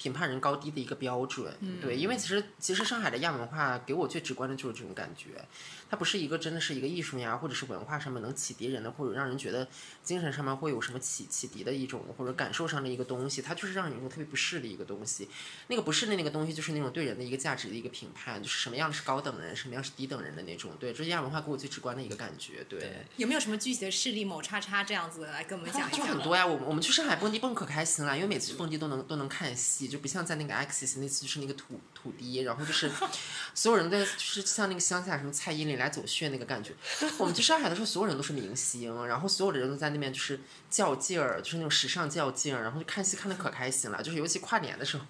[0.00, 1.52] 评判人高低的一个标准。
[1.82, 5.44] 对，因为其实其实上海的亚文化给我最直观的就是这种感觉，
[5.90, 9.68] 它不是一个真的是一个艺术呀，或者是文化上面能启迪人的，或者让人觉得
[10.02, 15.28] 精神上面会有什么启启迪的一种或者感受上的一个东西，它就是让人有一种特别不适的一个东西。
[15.66, 20.72] 那个不适的那个东西就是那种对人的一个价值的一个评判，就是什么样是高等人，什么样是低等人的那种。
[20.80, 22.64] 对，这是亚文化给我最直观的一个感觉。
[22.68, 23.04] 对。
[23.16, 24.24] 有没有什么具体的事例？
[24.30, 25.96] 某叉叉这样子来跟我们讲一下？
[25.98, 32.90] 就很多呀，我们我们去上海蹦迪蹦可开心了，因为每次去蹦迪都能都能看戏，就不像在那个 Axis 那次就是那个土土地，然后就是
[33.54, 36.72] 所有人都在就是像那个乡下什么蔡依林来走穴那个感觉。
[37.18, 45.04] 我们去上海的时候，所有人都是明星，然后所有的人都在那边就是较劲儿，就是那种时尚较劲儿，然后就看戏看的可开心了，就是尤其跨年的时候。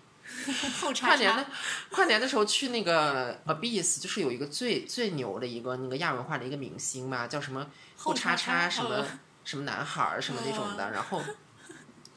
[0.94, 1.46] 跨年的，
[1.90, 11.20] 跨年的时候去那个 Abyss，就是有一个最最牛的一个那个亚文化的一个明星嘛，叫什么后叉叉什么、嗯什么男孩儿什么那种的，然后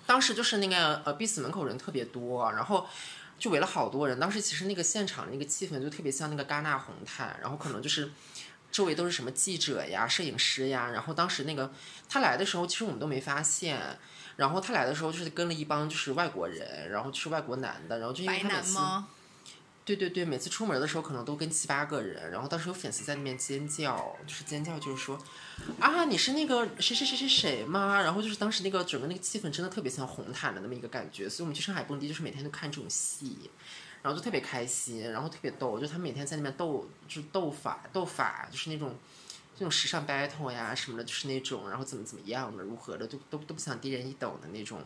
[0.06, 2.88] 当时就是那个呃 boss 门口人特别多，然后。
[3.40, 8.10] 就围了好多人，当时其实那个现场那个气氛就特别像那个戛纳红毯，然后可能就是
[8.72, 11.70] 周围都是什么记者呀、摄影师呀，然后当时那个
[12.08, 14.00] 他来的时候，其实我们都没发现，
[14.38, 19.08] 然后他来的时候就是跟了一帮就是外国人，然后就是外国男的，然后就因为白他每次男吗？
[19.86, 25.20] 对对对，每次出门的时候可能都跟七八个人，然后当时有粉丝在那边尖叫，就是尖叫，就是说，
[25.80, 28.02] 啊，你是那个谁谁谁谁谁吗？
[28.02, 33.50] 然后就是当时那个整个那个气氛真的特别像红毯的那么一个感觉，所以我们去上海蹦迪就是每天都看这种戏，
[34.02, 38.96] 然后就特别开心，然后特别逗，就他们每天在那边斗，就是斗法斗法，就是那种。
[39.56, 44.82] 这种时尚 battle 呀什么的，就是那种，然后怎么怎么样的，如何的，都都都不想低人一等的那种。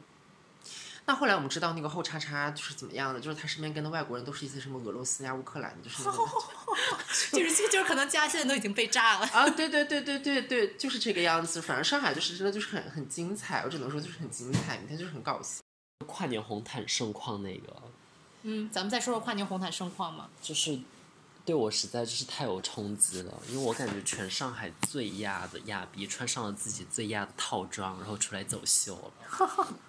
[1.07, 6.27] 那后来我们知道那个后叉叉就是怎么样的，就是他身边跟的外国人都是一些什么俄罗斯呀、乌克兰，就是那种
[7.31, 9.25] 就是就是可能家现在都已经被炸了。
[9.27, 11.61] 啊，对对对对对对，就是这个样子。
[11.61, 15.61] 反正上海就是真的就是很很精彩，我只能说就是很精彩，每天就是很搞笑。
[16.05, 17.81] 跨年红毯盛况那个，
[18.41, 20.27] 嗯，咱们再说说跨年红毯盛况嘛。
[20.41, 20.77] 就是
[21.45, 29.67] 对我实在就是太有冲击了，因为我感觉全上海最亚的亚逼穿上了自己最亚的套装，然后出来走秀了。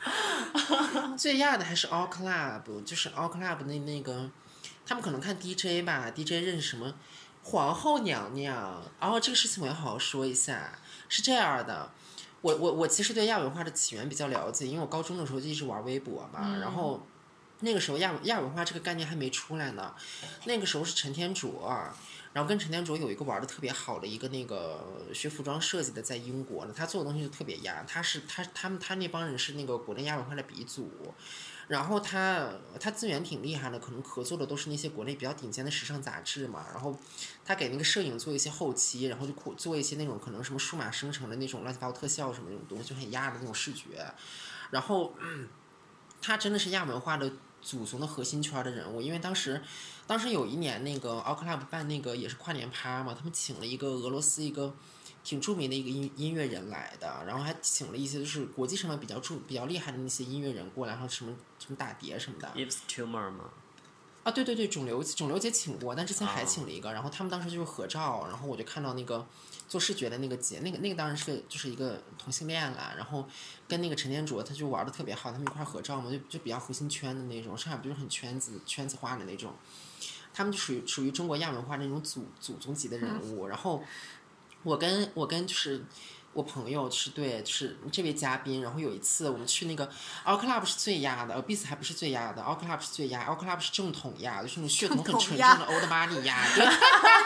[1.18, 4.30] 最亚的还是 All Club，就是 All Club 那那个，
[4.86, 6.94] 他们可能看 DJ 吧，DJ 认识什么
[7.42, 8.82] 皇后娘娘。
[9.00, 10.78] 哦，这个事情我要好好说一下。
[11.08, 11.90] 是这样的，
[12.42, 17.06] 我我我其实对亚文化的起源比较了解，因为我高中的时候就一直玩微博嘛，然后
[17.60, 19.94] 那个时候亚亚文化这个概念还没出来呢，
[20.44, 21.74] 那个时候是陈天卓。
[22.32, 30.90] 然后跟陈天卓有一个玩的特别好的一个那个学服装设计的，在英国呢，他做的东西就特别亚，他是他他们他那帮人是那个国内亚文化的鼻祖，
[31.68, 36.96] 然后他他资源挺厉害的，可能合作的都是那些国内比较顶尖的时尚杂志嘛，然后
[37.44, 44.06] 他给那个摄影做一些后期，然后就做一些那种可能什么数码生成的那种乱七八糟特效什么那种东西，就很亚的那种视觉，
[44.70, 45.14] 然后、
[46.20, 49.62] 他真的是亚文化的祖宗的核心圈的人物，因为当时。
[50.08, 54.74] 当时有一年，那个 All Club 办那个也是跨年趴嘛，他们请了一个俄罗斯一个
[55.22, 62.50] 挺著名的一个音音乐人来的，然后还请了一些就是国际上面比较著比较厉害的那些音乐人过来，然后什么什么打碟什么的。
[62.56, 63.50] Eves Tumor 吗？
[64.24, 69.26] 啊，对对对，肿瘤肿瘤姐请过，但之前还请了一个，然后他们当时就是合照，然后我就看到那个
[69.68, 73.28] 做视觉的那个姐，那个那个当然是个就是一个同性恋啦，然后
[73.68, 79.52] 跟那个陈天卓他就玩的特别好，他们一块儿合照嘛，就就比较核心圈的那种，上海不就是很圈子圈子化的那种。
[80.38, 83.48] 他们就属于属于中国亚文化那种祖祖宗级的人物。
[83.48, 83.82] 然后
[84.62, 85.84] 我跟我跟就是
[86.32, 88.62] 我朋友是对，就是这位嘉宾。
[88.62, 89.90] 然后有一次我们去那个
[90.24, 96.46] All Club 是最亚的 a b i s 还不是最亚的，All Club 是最亚，All Club 是正统亚，就是那种血统很纯正的 Old Money 亚。
[96.54, 96.64] 对，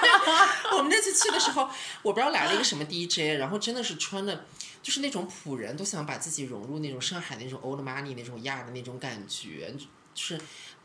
[0.78, 1.68] 我们那次去的时候，
[2.02, 4.46] 我不知道来了一个什么 DJ，然后真的是穿的。
[4.82, 9.72] 就是那种普人都想把自己融入那种上海那种 old money 那种亚的那种感觉，
[10.12, 10.40] 就是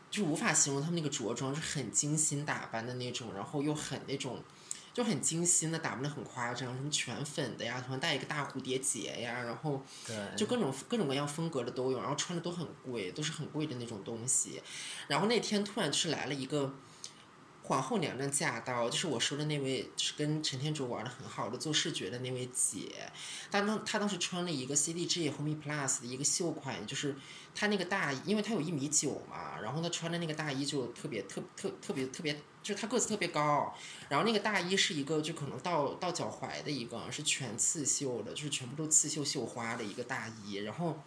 [0.09, 4.41] 就无法形容他们那个着装，是很精心打扮的那种，然后又很那种
[4.93, 14.61] 就很精心的打扮的很夸张，什么全粉的呀，什么带一个大蝴蝶结呀，然后对，就各种各种各样风格的都有，然后穿的都很贵，都是很贵的那种东西。
[15.07, 16.73] 然后那天突然就是来了一个
[17.67, 23.11] 皇后娘娘驾到，就是我说的那位，就是跟陈天卓玩的很好的做视觉的那位姐，
[23.51, 27.13] 她当她当时穿了一个 CDG Home Plus 的一个秀款，就是
[27.53, 33.75] 她那个大衣，因为她有一米九嘛，然后她穿的那个大衣就特别特特特别特别，就是她个子特别高，
[34.07, 40.97] 然后那个大衣是一个就可能到到脚踝的一个是全刺绣的，就是全部都刺绣绣花的一个大衣，然后。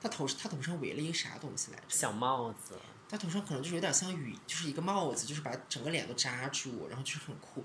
[0.00, 1.84] 她头她头上围了一个啥东西来着？
[1.88, 2.76] 小帽子，
[3.08, 7.64] 他头上可能就是有点像雨，就是一个帽子，就是把整个脸都扎住，然后就是很酷。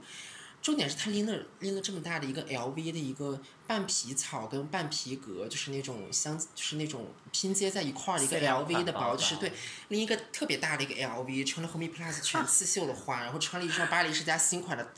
[0.61, 9.51] 重点是他拎了拎了这么大的一个 LV 的一个半皮草跟半皮革，就是那种相就是那种拼接在一块儿的一个 LV 的包，就是对，
[9.89, 14.93] 拎一个特别大的一个 LV，穿了 Home Plus 全 刺绣的花，然后穿了一双巴黎世家新款的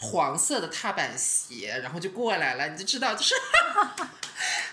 [0.00, 3.34] 黄色的踏板鞋，然后就过来了，你就知道就是。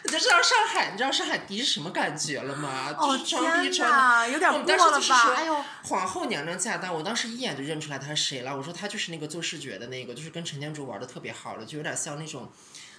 [0.04, 2.94] 你就知道上海，你知道上海迪是什么感觉了吗？
[2.96, 5.34] 哦就是装逼天穿的哪，有点我们过了当时就是说吧？
[5.36, 8.56] 哎呦，皇后娘娘驾到，我当时一眼就认出来她是谁了。
[8.56, 12.52] 我说她就是那个做视觉的那个，就是跟陈天竹玩的特别好的，就有点像那种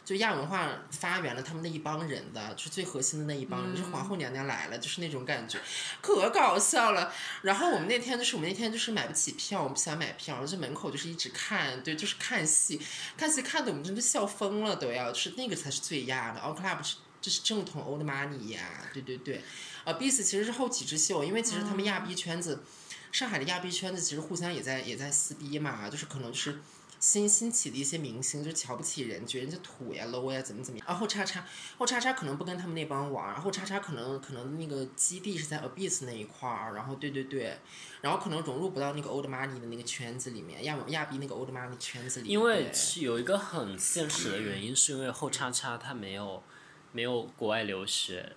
[0.07, 5.59] 就亚文化发源了他们那一帮人的，就是最核心的那一帮人，就是皇后娘娘来了，就是那种感觉，
[6.01, 7.13] 可搞笑了。
[7.43, 12.81] 然后我们那天就是我们那天就是买不起票，我们不想买票，就门口就是一直看，对，就是看戏，
[13.17, 19.43] 看戏看的我们真的笑疯了都要，就是那个才是最亚的，All Club 是这是正统 Old Money 呀，对对对，
[19.83, 22.63] 呃 b i s 其实是后起之秀，因为其实他们亚逼圈子，
[23.11, 26.61] 上海的亚逼圈子其实互相也在也在撕逼嘛，就是可能就是。
[27.07, 30.89] 新兴起的一些明星就瞧不起人，觉得人家土呀、low 呀，怎么怎么样。
[30.89, 31.47] 然后叉叉，
[31.79, 37.57] 后叉叉可能不跟他们那帮玩，然后叉叉可能可能那个基地是在 Abyss 那一块儿，然后对对对，
[38.01, 42.33] 然后可能融入不到那个 Old Money 的那个圈子里面，亚亚比那个 Old Money 圈子里面。
[42.33, 46.43] 因为是有一个很现实的原因，是因为后叉叉他没有
[46.91, 48.33] 没有国外留学，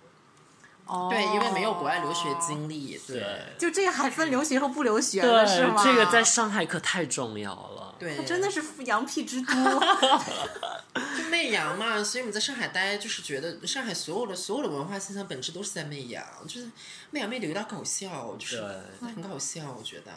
[0.90, 5.82] 哦对，因为没有国外留学经历，对就这个还分留学和不留学的是吗？
[5.84, 7.94] 这个在上海可太重要了。
[7.98, 9.54] 对，它真的是羊屁之都。
[11.16, 16.68] 就媚洋嘛，所以我们在上海待，就是觉得上海所有的所有的文化现象本质都是在媚洋，就是
[17.10, 18.60] 媚洋媚的有点搞笑，就是
[19.00, 20.10] 很搞笑，我觉得。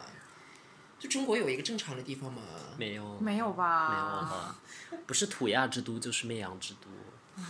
[1.00, 2.42] 就中国有一个正常的地方吗？
[2.78, 3.90] 没有没有吧？
[3.90, 4.56] 没有吧？
[5.06, 6.88] 不是土亚之都就是媚洋之都。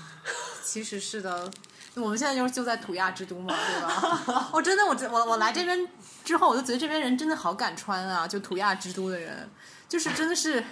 [0.63, 1.51] 其实是的，
[1.95, 4.49] 我们现在就是就在土亚之都嘛，对吧？
[4.53, 5.87] 我真的，我我我来这边
[6.25, 8.27] 之后，我就觉得这边人真的好敢穿啊！
[8.27, 9.49] 就土亚之都的人，
[9.87, 10.63] 就是真的是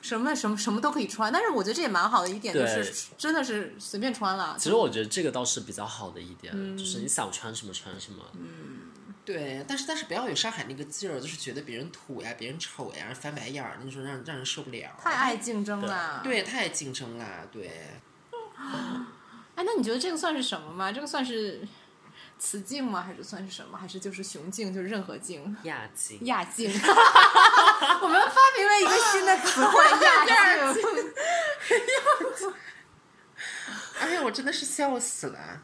[0.00, 1.30] 什么什么什么都可以穿。
[1.30, 4.56] 但是我觉得这也蛮好的一点，就是真的是随便穿了。
[4.58, 8.24] 其实我觉得这个倒是比较好的一点，就是你想穿什么穿什么。
[8.34, 8.90] 嗯
[9.26, 14.88] 对，但是但是不要有上海那个劲儿，就是觉得别人土呀、别人丑呀、翻白眼儿那种，让让人受不了。
[14.98, 16.22] 太爱竞争了。
[16.24, 17.70] 对，太爱竞争了，对。
[19.58, 20.92] 哎，那你觉得这个算是什么吗？
[20.92, 21.66] 这个算是
[22.38, 23.02] 雌竞吗？
[23.02, 23.76] 还是算是什么？
[23.76, 24.72] 还是就是雄竞？
[24.72, 25.56] 就是任何竞？
[25.64, 26.70] 亚竞，亚竞。
[28.00, 30.24] 我们发明了一个新的词汇——亚
[30.72, 30.80] 竞。
[33.98, 35.62] 哎呀，我真的是笑死了。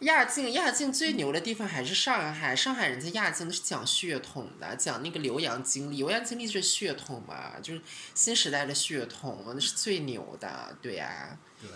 [0.00, 2.56] 亚竞，亚竞最牛的地方还是上海。
[2.56, 5.98] 上海人家亚竞是讲血统的，讲那个留洋经历。
[5.98, 7.82] 留洋经历就是血统嘛，就是
[8.14, 11.68] 新时代的血统，那是最牛的，对呀、对，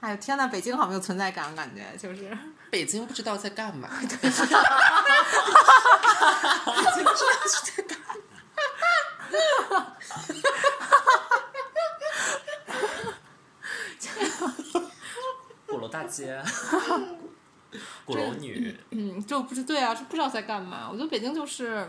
[0.00, 2.36] 哎呦天呐，北京好没有存在感，感觉就是。
[2.70, 3.88] 北京不知道在干嘛。
[15.66, 16.42] 鼓楼大街，
[18.04, 20.88] 鼓楼女，嗯，就不是对啊，是不知道在干嘛。
[20.90, 21.88] 我觉得北京就是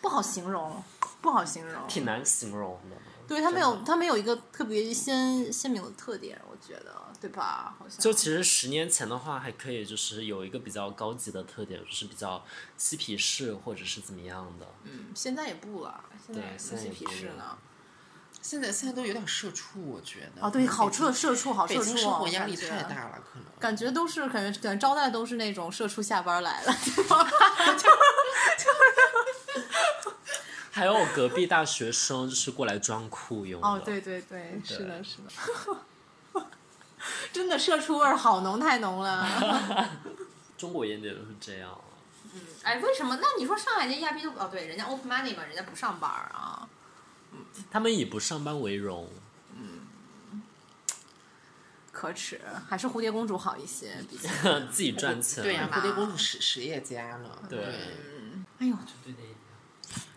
[0.00, 0.82] 不好形容，
[1.20, 1.86] 不好形容。
[1.86, 2.96] 挺难形容的。
[3.26, 7.74] 对，它没有，真的它没有一个特别鲜鲜明的特点，我觉得，对吧？
[7.78, 12.44] 好像就其实十年前的话，还可以就是有一个比较高级的特点，就是比较
[12.76, 14.66] 嬉皮士或者是怎么样的。
[14.84, 17.58] 嗯，现在也不了，现在对嬉皮现在也不了士呢。
[18.42, 20.42] 现在现在都有点社畜，我觉得。
[20.42, 23.44] 哦，对，好社北社畜，好社畜，京生活压力太大了，可能。
[23.58, 26.72] 感觉都是感觉感觉招待都是那种社畜下班来了，
[30.70, 33.66] 还有隔壁大学生就是过来装酷用的。
[33.66, 35.30] 哦，对对对，是的，是的，
[37.32, 39.88] 真的社畜味儿好浓，太浓了。
[40.56, 41.70] 中国烟店都是这样。
[42.32, 43.18] 嗯哎，为什么？
[43.20, 46.68] 那你说上海这亚逼都哦，对，人家 open money 嘛，人家不上班儿啊。
[47.70, 49.08] 他们以不上班为荣。
[49.56, 50.42] 嗯
[51.92, 54.28] 可耻，还是蝴蝶公主好一些，比较。
[54.70, 55.44] 自己赚钱。
[55.44, 57.30] 对呀、吧蝴蝶公主实实业家呢。
[57.48, 57.60] 对
[58.58, 58.74] 哎呦。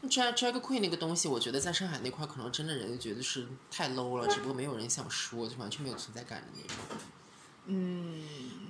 [0.09, 6.75] Drag drag queen 那个东西，我觉得在上海那块可能真的人就觉得是太 low 了，只不过没有人想说，就完全没有存在感的那种。
[7.65, 8.23] 嗯，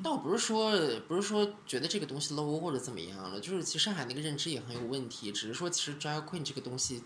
[0.04, 0.72] 但我不是说
[1.08, 7.04] 不是说觉得这个东西 low 或者怎么样了，就是其实上海那个认知也很有问题，只是说其实 drag queen 这个东西，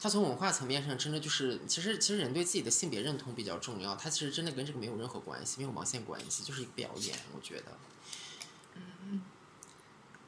[0.00, 7.64] 它从文化层面上真的就是，其实其实人对自己的性别认同比较重要，它其实真的跟这个没有任何关系，没有毛线关系，就是一个表演，我觉得。
[8.76, 9.22] 嗯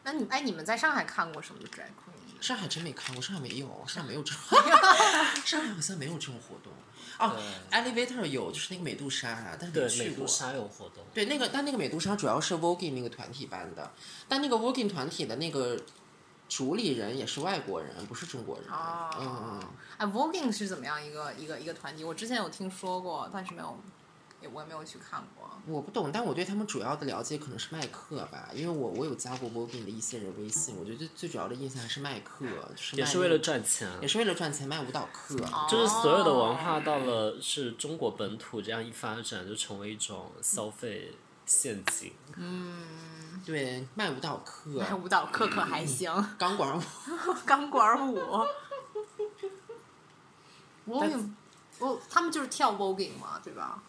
[0.02, 1.90] 那你哎，你们在上海看过什么 drag？
[2.41, 4.59] 上海真没看过，上海没有，上海没有这种，
[5.45, 6.72] 上海好像没有这种活动。
[7.18, 7.34] 哦
[7.70, 10.11] ，Elevator 有，就是那个美杜莎，但是没，去过。
[10.11, 11.03] 美杜莎有活动。
[11.14, 13.91] 对，那个但那个美杜莎主要是 Vogue 那个团体办的，
[14.28, 15.80] 但那个 Vogue 团体的那个
[16.47, 18.68] 主理人也是外国人，不是中国人。
[18.70, 19.68] 哦嗯嗯。
[19.97, 22.05] 哎，Voguing 是怎么样一个一个一个团体？
[22.05, 24.05] 我之前有听说过，但是没有，也
[24.53, 25.51] 我也没有去看过。
[25.66, 33.90] 我不懂，但我对他们主要的了解可能是麦克吧，因为我我有加过 Vogue 的一些人微信，我觉得最最主要的印象还是麦克，就是也是为了赚钱。
[34.01, 35.36] 也是为了赚钱卖舞蹈课。
[35.68, 42.12] 就是所有的文化到了是中国本土这样一发展，就成为一种消费陷阱。
[42.36, 46.82] 嗯对，卖舞蹈课，卖，舞蹈课可还行，钢管舞。
[47.44, 48.20] 钢管舞。
[50.86, 51.30] Voguing
[51.80, 53.82] 哦，他们就是跳 voguing 嘛，对吧？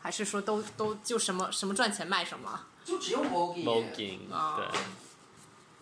[0.00, 2.66] 还是说都都就什么什么赚钱卖什么？
[2.84, 3.64] 就只有 voguing。
[3.64, 4.72] voguing，啊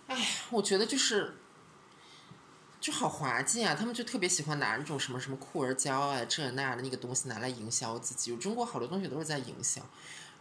[0.08, 0.16] 对，
[0.50, 1.36] 我觉得就是，
[2.80, 3.74] 就好滑稽啊！
[3.74, 8.36] 他们就特别喜欢拿那种什么什么酷儿胶啊这那的那个东西拿来营销自己。
[8.36, 9.80] 中国好多东西都是在营销。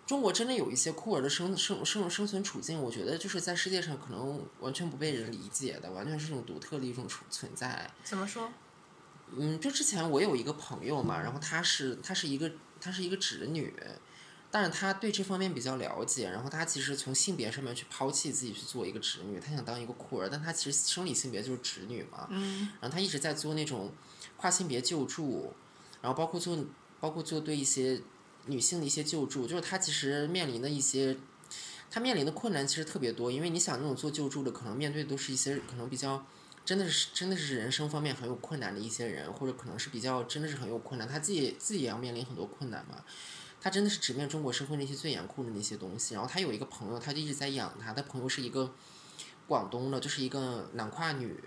[0.05, 7.91] 中国真的有一些酷儿的生生生生存处境，我觉得就是在世界上可能完全不被人理解的，完全是一种独特的一种存存在。
[8.03, 8.49] 怎么说？
[9.35, 12.49] 嗯，就之前我有一个朋友嘛，然后他是他是一个
[12.87, 13.73] 她是一个直女，
[14.49, 23.91] 但是她对这方面比较了解，然后她其实从性别上面去抛弃自己去做一个直女，她想当一个酷儿，但她其实生理性别就是直女嘛，嗯，然后她一直在做那种
[24.37, 25.53] 跨性别救助，
[26.01, 26.57] 然后包括做
[27.01, 28.01] 包括做对一些
[28.45, 31.17] 女性的一些救助，就是她其实面临的一些。
[31.89, 36.21] 她面临的困难其实特别多，因为你想那种做救助的，可能面对的都是一些可能比较
[36.67, 43.05] 真的是真的是人生方面很有困难的一些人，或者可能是比较真的是很有困难，他自己自己也要面临很多困难嘛。
[43.61, 46.13] 他真的是直面中国社会那些最严酷的那些东西。
[46.13, 48.73] 然后他有一个朋友，他就一直在养他，他朋友是一个
[49.47, 51.41] 广东的，就是一个男跨女，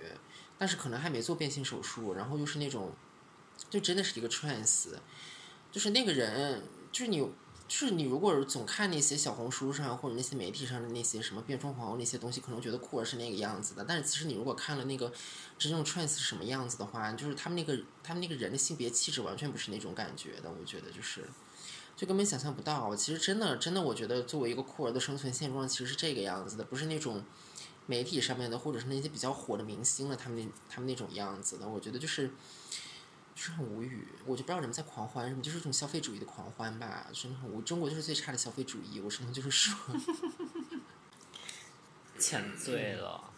[0.56, 2.92] 但是可能还没做变性手术，然后又是那种
[3.68, 4.86] 就真的是一个 trans，
[5.70, 7.30] 就是那个人就是你。
[7.70, 13.84] 就是你如果总看那些小红书上或者那些媒体上的那些什么变装皇后那些东西，可能觉得酷儿是那个样子的。
[13.86, 15.12] 但是其实你如果看了那个
[15.56, 20.50] 真正 trans 是什么样子的话，就是他们那个他们那个人的性别气质完全不是那种感觉的。
[20.50, 21.22] 我觉得就是
[21.94, 22.96] 就根本想象不到。
[22.96, 27.22] 其实真的真的，我觉得作为一个酷儿的生存现状，其实是这个样子的，不是那种
[27.86, 31.68] 媒体上面的或者是那些比较火的明星的他们那他们那种样子的。
[31.68, 32.32] 我觉得就是。
[33.40, 37.62] 就是很无语，我就不知道人们在狂欢什么，就是一种消费主义的狂欢吧，真的很无。
[37.62, 39.74] 中国就是最差的消费主义，我只能就是说，
[42.20, 43.32] 欠罪了。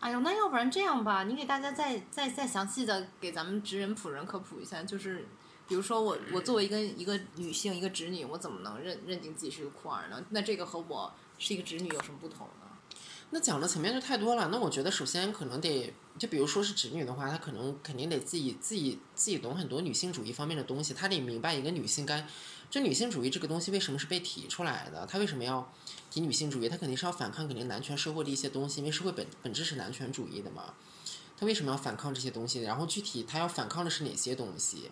[0.00, 5.26] 哎呦，那要不然这样吧，你给大家再再再详细的给咱们直人普人科普一下，就是
[5.66, 10.22] 比如说我我作为一个一个女性一个直女，我怎么能认认定自己是个酷儿呢？
[10.28, 12.57] 那这个和我是一个直女有什么不同呢？
[13.30, 14.48] 那讲的层面就太多了。
[14.48, 22.26] 那我觉得首先可能得，就比如说是直女的话，她可能肯定得自己自己自己懂很多女性主义方面的东西，她得明白一个女性该，
[22.70, 25.70] 就女性主义这个东西为什么是被提出来的，她为什么要
[26.10, 26.70] 提女性主义？
[26.70, 30.72] 她肯定是要反抗肯定男权社会的一些东西，因为社会本本质是男权主义的嘛。
[31.36, 32.62] 她为什么要反抗这些东西？
[32.62, 34.90] 然后具体她要反抗的是哪些东西？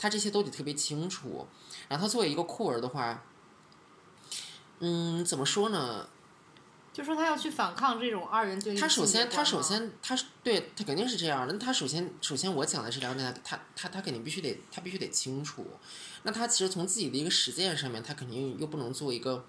[0.00, 1.46] 她这些都得特别清楚。
[1.88, 3.22] 然后她作为一个酷儿的话，
[4.80, 6.08] 嗯，怎么说呢？
[6.98, 8.80] 就说他要去反抗这种二元对立。
[8.80, 11.52] 他首先，他首，先，他对他肯定是这样的。
[11.52, 15.64] 那他首先，首先我讲的这两点，他他他肯定必须得，他必须得清楚。
[16.24, 19.46] 那他其实从自己的一个实践上面，他肯定又不能做一个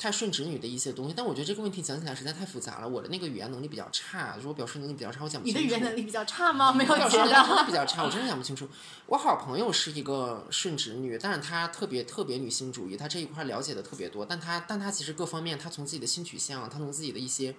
[0.00, 1.14] 太顺直女的一些东西。
[1.14, 2.88] 但我觉得这个问题讲起来实在太复杂了。
[2.88, 5.68] 我的那个语言能力比较差，就是我表述能力比较差，我讲不你清楚。
[5.68, 6.72] 的语言能力比较差吗？
[6.74, 7.66] 没有觉表述能力。
[7.66, 8.66] 比较差，我真的讲不清楚。
[9.06, 17.54] 我好朋友是一个顺直女，但是她特别特别女性主义，她这一块了解的特别多，但她但她其实各方面，她从自己的性取向，她从自己的一些。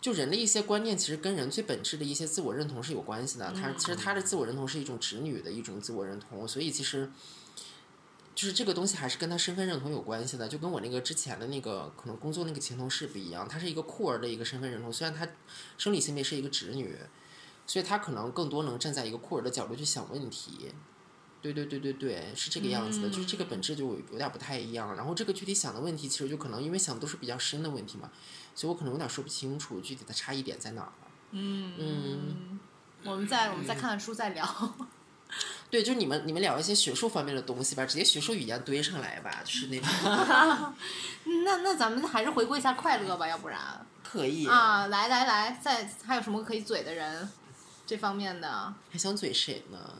[0.00, 3.52] 就人的一些观念，其实跟人最本质的一些自我认同是有关系的。
[3.52, 7.12] 她其实她的自我认同是一种直女的一种自我认同，所以其实
[8.34, 10.48] 就是这个东西还是跟他身份认同有关系的。
[10.48, 15.28] 就跟我那个之前的那个可能工作那个前同事不一样，他是一个酷儿的一个身份认同，虽然他
[15.76, 16.96] 生理性别是一个直女，
[17.66, 20.72] 所以他可能更多能站在一个酷儿的角度去想问题。
[21.42, 24.94] 对对对对对，是这个样子的，就是这个本质就有点不太一样。
[24.94, 28.10] 然后这个具体想的问题，其实就可能因为想的都是比较深的问题嘛，
[28.54, 30.92] 所以我可能有点说不清楚具体的差异点在哪儿。
[31.30, 32.60] 嗯嗯，
[33.04, 34.44] 我们再我们再看看书再聊。
[35.70, 39.88] 对，就你们你们聊一些学术方面的东西吧，直接学术语言堆上来吧，就是那种
[41.44, 44.46] 那那咱们还是回归一下快乐吧，要不然可以。
[44.48, 47.30] 啊，来来来，再还有什么可以嘴的人？
[47.86, 49.78] 这方面的，还想嘴谁呢？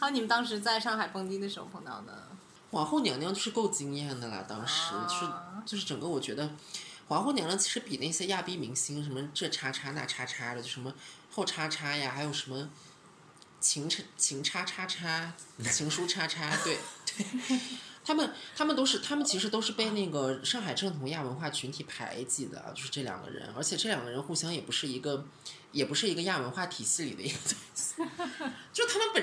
[0.00, 2.28] 还有你们当时在上海蹦迪的时候碰到的，
[2.70, 6.50] 皇后娘娘就是够惊艳的啦，当时、就是啊就是整个我觉得，
[7.08, 10.92] 皇后娘娘其实比那些亚逼明星什么这叉叉那叉叉的，就什么
[11.34, 12.70] 后叉叉呀，还有什么
[13.60, 15.34] 情叉情叉叉叉、
[15.70, 17.60] 情书叉叉，对对，
[18.04, 25.26] 他们他们都是他们其实都是被那个上海正统亚文化群体排挤的，就是这两个人，而且这两个人互相也不是一个。
[25.74, 27.94] 也不是一个亚文化体系里的一个东西，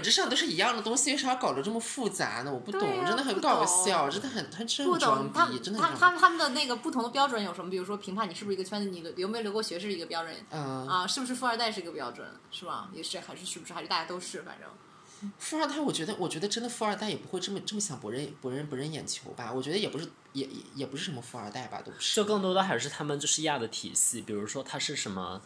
[0.02, 2.52] 本质上都是一样的东西，为啥要搞得这么复杂呢？
[2.52, 6.18] 我不懂，真的很搞笑，真的很很真不很装懂他逼，真的他很装逼。
[6.18, 7.70] 他他们的那个不同的标准有什么？
[7.70, 12.90] 比如说评判你是不是一个圈子，你留没留过学是一个标准嗯，啊，是不是富二代是一个标准，是吧？
[12.92, 14.68] 也是还是是不是还是大家都是，反正
[15.38, 19.54] 富二代，我觉得，我觉得真的富二代也不会这么这么想博人博人博人眼球吧？
[19.54, 22.16] 我觉得也不是，也也也不是什么富二代吧，都不是。
[22.16, 25.40] 就更多的还是他们就是亚的体系，比如说他是什么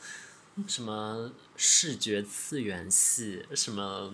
[0.67, 4.09] 什么视觉次元系，什么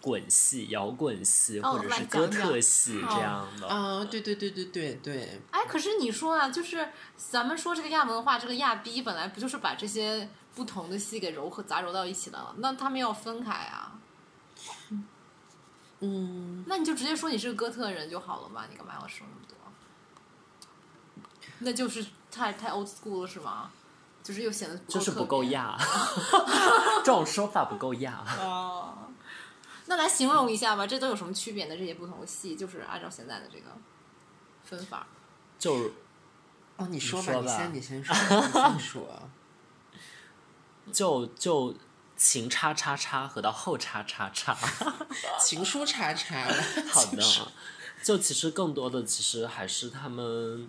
[0.00, 3.68] 滚系、摇滚系，哦或者是哥特系这样的。
[3.68, 12.54] 啊，对对对对对对，哎，可是你说啊，就是咱们说这个亚文化，这个亚逼本来不就是把这些不同的系给糅合杂糅到一起的了？
[12.58, 14.00] 那他们要分开啊。
[16.00, 19.56] 嗯，那你就直接说你是个哥特人就好了嘛，你干嘛要说那么多？
[21.60, 23.70] 那就是太太 old school 了是吗？
[24.24, 25.24] 就是又显得就是不。
[25.26, 25.78] 够亚，
[27.04, 28.24] 这种说法不够亚。
[28.40, 29.12] 哦，
[29.86, 31.76] 那来形容一下吧，这都有什么区别呢？
[31.76, 33.66] 这些不同的系，就是按照现在的这个
[34.64, 35.06] 分法。
[35.58, 35.92] 就
[36.76, 39.22] 哦，你说吧，说吧你先，你先说，你先说。
[40.92, 41.74] 就就
[42.16, 44.56] 情叉叉叉和到后叉叉叉。
[45.38, 46.46] 情书叉叉，
[46.90, 47.22] 好的，
[48.02, 50.68] 就其实更多的其实还是他们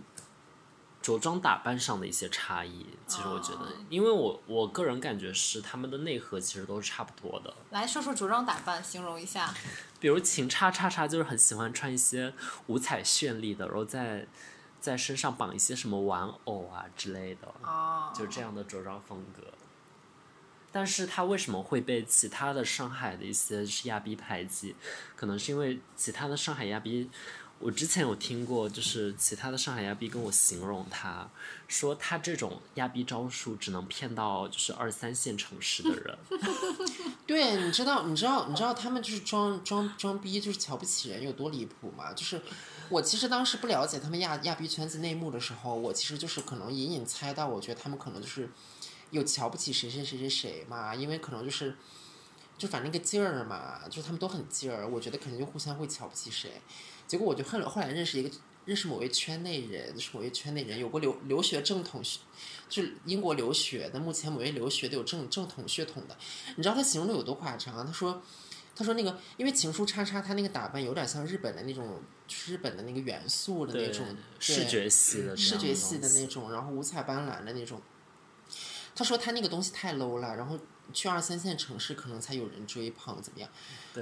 [1.05, 2.83] 着装打扮上的一些差异。
[3.05, 7.53] 其实我觉得，因为我我个人感觉是他们的内核其实都是差不多的。
[7.69, 9.53] 来说说着装打扮，形容一下。
[9.99, 12.33] 比如秦叉叉叉就是很喜欢穿一些
[12.65, 14.25] 五彩绚丽的，然后在
[14.79, 19.43] 在身上绑一些什么玩偶啊之类的，哦，就这样的着装风格。
[20.71, 24.75] 但是他为什么会被其他的上海的一些亚逼排挤？
[25.15, 27.09] 可能是因为其他的上海亚逼，
[27.57, 31.27] 我之前有听过，就是其他的上海亚逼跟我形容他，
[31.67, 36.17] 说他这种亚逼招数只能骗到就是二三线城市的人。
[37.25, 42.13] 对，你知道，你知道，你知道他们就是装装装逼，就是瞧不起人有多离谱吗？
[42.13, 42.39] 就是
[42.89, 48.49] 我其实当时不了解他们亚亚逼圈子内幕的时候，我其实就是可能隐隐猜到，我觉得他们可能就是
[49.11, 51.75] 有瞧不起谁谁谁谁谁嘛，因为可能就是
[52.57, 56.61] 就反正那个劲儿嘛，就是他们都很劲儿，我觉得肯定就互相会瞧不起谁。
[57.07, 58.29] 结果我就后来后来认识一个
[58.65, 62.19] 认识某位圈内人，就是某位圈内人有过留留学正统血，
[62.67, 66.17] 就是英国留学的，目前某位留学的有正正统血统的，
[66.55, 67.83] 你知道他形容的有多夸张啊？
[67.85, 68.21] 他说。
[68.77, 74.05] 他说：“那个，因为情书叉叉，他那个打扮有点像日本的那种，就是日本的那个元素的那种
[74.37, 77.81] 视觉系的视觉系的那种，然后五彩斑斓的那种。
[78.93, 80.59] 他说他那个东西太 low 了，然后
[80.93, 83.49] 去二三线城市可能才有人追捧，怎么样？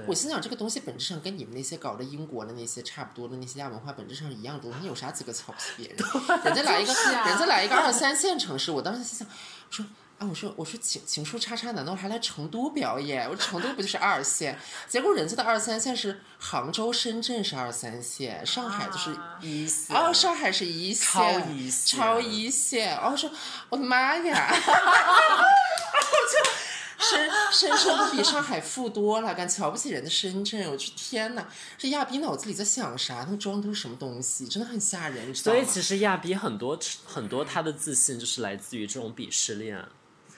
[0.06, 5.96] 我心想这个东西本质上跟你们那些搞的英国的那些差不多的那些亚文化本质上是一样的，你有啥资格瞧不起别人？
[6.44, 9.86] 人家来一个，啊人家来一个二三线城市，我当时心想我说。
[10.16, 13.28] 啊，我说我说情情书叉叉难道还来成都表演？
[13.28, 14.56] 我说成都不就是二线？
[14.88, 22.96] 结果人家的二三线是杭州、深圳是二三线，上海就是啊一线哦，上海是一线，超一线超一线。
[22.96, 23.28] 哦，我说
[23.70, 24.54] 我的妈呀！
[24.54, 26.50] 我就
[26.98, 30.70] 深深圳都比上海富多了，敢瞧不起人的深圳？
[30.70, 31.46] 我去天哪！
[31.76, 33.24] 这亚比脑子里在想啥？
[33.24, 34.46] 他们装的都是什么东西？
[34.46, 35.58] 真的很吓人，你知道吗？
[35.58, 39.84] 所以其实亚比很多很多他的自信就是来自于这种鄙视链，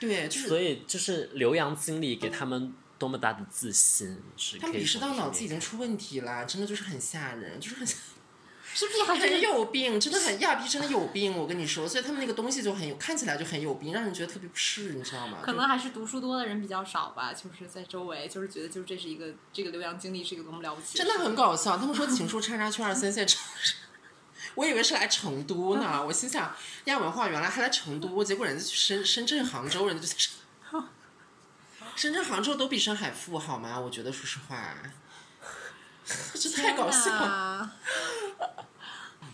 [0.00, 7.86] 对，就是所以就是刘洋经理给他们多么大的自信，是他们鄙视到脑子已经出问题了，真的就是很吓人，就是很。
[8.76, 15.38] 是不是还很是有病， 真的很亚逼，真的有病，我跟你说，所以他们那个东西就很有，看起来就很有病，让人觉得特别不适，你知道吗？
[15.42, 17.32] 可能还是读书多的人比较少吧？
[17.32, 21.78] 就是在周围，就是觉得就是这是一个这个留洋经历是一个多么了不起真的很搞笑。
[21.78, 23.76] 他们说情书叉叉去二三线城市，
[24.56, 26.54] 我以为是来成都呢， 我心想
[26.84, 30.32] 亚文化原来还来成都，结果人家去深深圳、杭州，人家就在深
[31.96, 33.80] 深圳、杭州都比上海富好吗？
[33.80, 34.74] 我觉得说实话，
[36.34, 37.59] 这太搞笑了。
[37.59, 37.76] 了。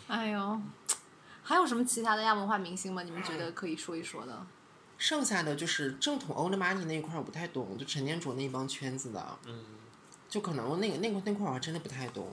[0.09, 0.61] 哎呦，
[1.43, 3.03] 还有什么其他的亚文化明星吗？
[3.03, 4.47] 你们觉得可以说一说的？
[4.99, 9.65] 剩下的就是正统 old money 那一块儿我不太懂，就陈念卓那一帮圈子的，嗯，
[10.29, 12.29] 就可能那个那个那块儿我还真的不太懂。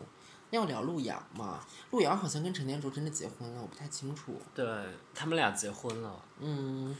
[0.52, 1.60] 要聊陆遥嘛，
[1.92, 4.42] 陆遥好像跟陈念卓真的结婚了，我不太清楚。
[4.56, 4.66] 对
[5.14, 6.20] 他们俩结婚了。
[6.40, 6.96] 嗯，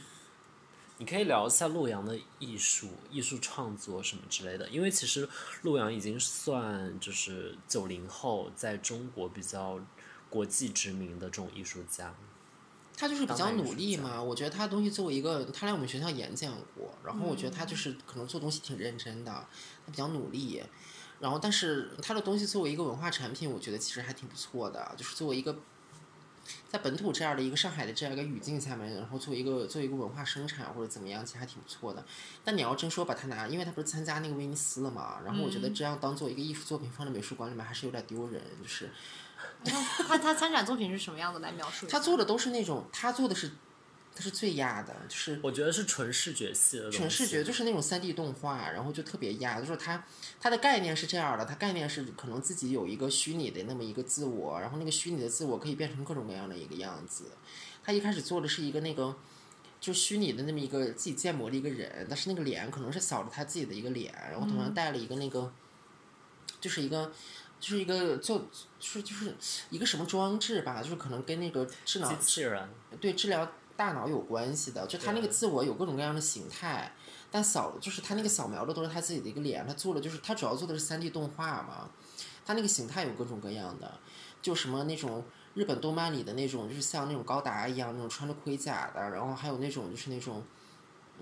[1.00, 5.26] 你可以聊一下洛阳的艺术、艺术创作什么之类的，因为其实
[5.62, 9.80] 洛阳已经算就是九零后在中国比较
[10.28, 12.14] 国际知名的这种艺术家。
[12.94, 19.32] 他就是比较努力嘛，我觉得他东西作为一个，他来我们学校演讲过，然后我觉得他就是可能做东西挺认真的，
[19.86, 20.62] 他比较努力。
[21.18, 24.94] 然后，但是他的东西作为一个文化产品，我觉得其实还挺不错的。
[24.98, 25.56] 就是作为一个
[26.68, 32.04] 在本土这样的一个上海的这样一个语境下面，然后做一个做一个文化生产或者怎么样，其实还挺不错的。
[32.44, 38.90] 但你要真说把它拿，因为他不是参加那个威尼斯了嘛，然后我觉得这样当做一个艺术作品放在美术馆里面还是有点丢人，就是。
[39.62, 41.40] 他他参展作品是什么样的？
[41.40, 41.86] 来描述。
[41.86, 43.50] 他做的都是那种，他做的是，
[44.20, 46.90] 他是最压的，就是我觉得是纯视觉系的。
[46.90, 50.04] 纯视觉，就是那种三 D 动画，然后就特别压，就是它
[50.38, 57.24] 它的概念是这样的，它概念是可能自己有一个虚拟的那么一个自我，然后那个虚拟的自我可以变成各种各样的一个样子。
[57.82, 59.16] 他一开始做的是一个那个
[59.80, 65.50] 就虚拟的那么一个自己建模的一个人，但是那个脸可能是扫着他自己的一个脸，然后头上戴了一个那个，
[66.60, 67.10] 就是一个。
[67.58, 68.38] 就是一个做，
[68.78, 69.36] 就是就是
[69.68, 72.66] 一个什么装置吧，就是可能跟那个智能机器人，
[72.98, 76.92] 对治疗大脑有关系的，就他那个自我有各种各样的形态，
[77.30, 81.88] 但扫就是他那个扫描的都是他自己的一个脸，他做的就是他主要做的是三 D 动画嘛，
[82.44, 83.98] 他那个形态有各种各样的，
[84.42, 85.24] 就什么那种
[85.54, 90.42] 日本动漫里的那种，就是像那种高达一样那种穿着盔甲的，然后还有那种就是那种。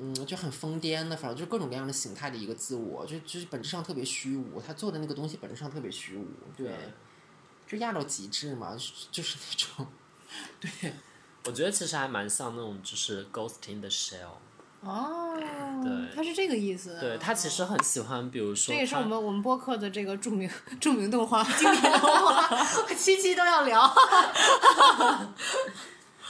[0.00, 4.60] 嗯，就很疯癫的，反正就是各种各样的形态的一个自我，就就是本质上特别虚无。
[4.64, 6.24] 他做的那个东西本质上特别虚无，
[6.56, 6.72] 对，
[7.66, 8.76] 就压到极致嘛，
[9.10, 9.86] 就是那种，
[10.60, 10.92] 对。
[11.48, 14.36] 我觉得其实还蛮像那种，就是 Ghost in the Shell。
[14.82, 15.34] 哦，
[15.82, 16.98] 对，他是这个意思。
[17.00, 23.90] 对他其实很喜欢，比如说，这也是我们我们播客的这个著名著名动画经典动画，七期都要聊。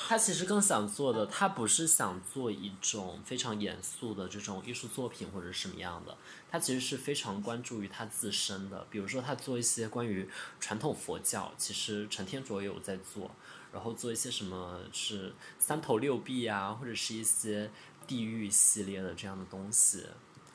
[0.09, 6.16] 他其实更想做的，他不是想做一种非常严肃的这种艺术作品或者什么样的，
[6.49, 8.87] 他其实是非常关注于他自身的。
[8.89, 10.27] 比如说，他做一些关于
[10.59, 13.31] 传统佛教，其实陈天卓也有在做，
[13.73, 17.71] 然后做一些什么是三头六臂啊，或者是一些
[18.07, 20.07] 地狱系列的这样的东西，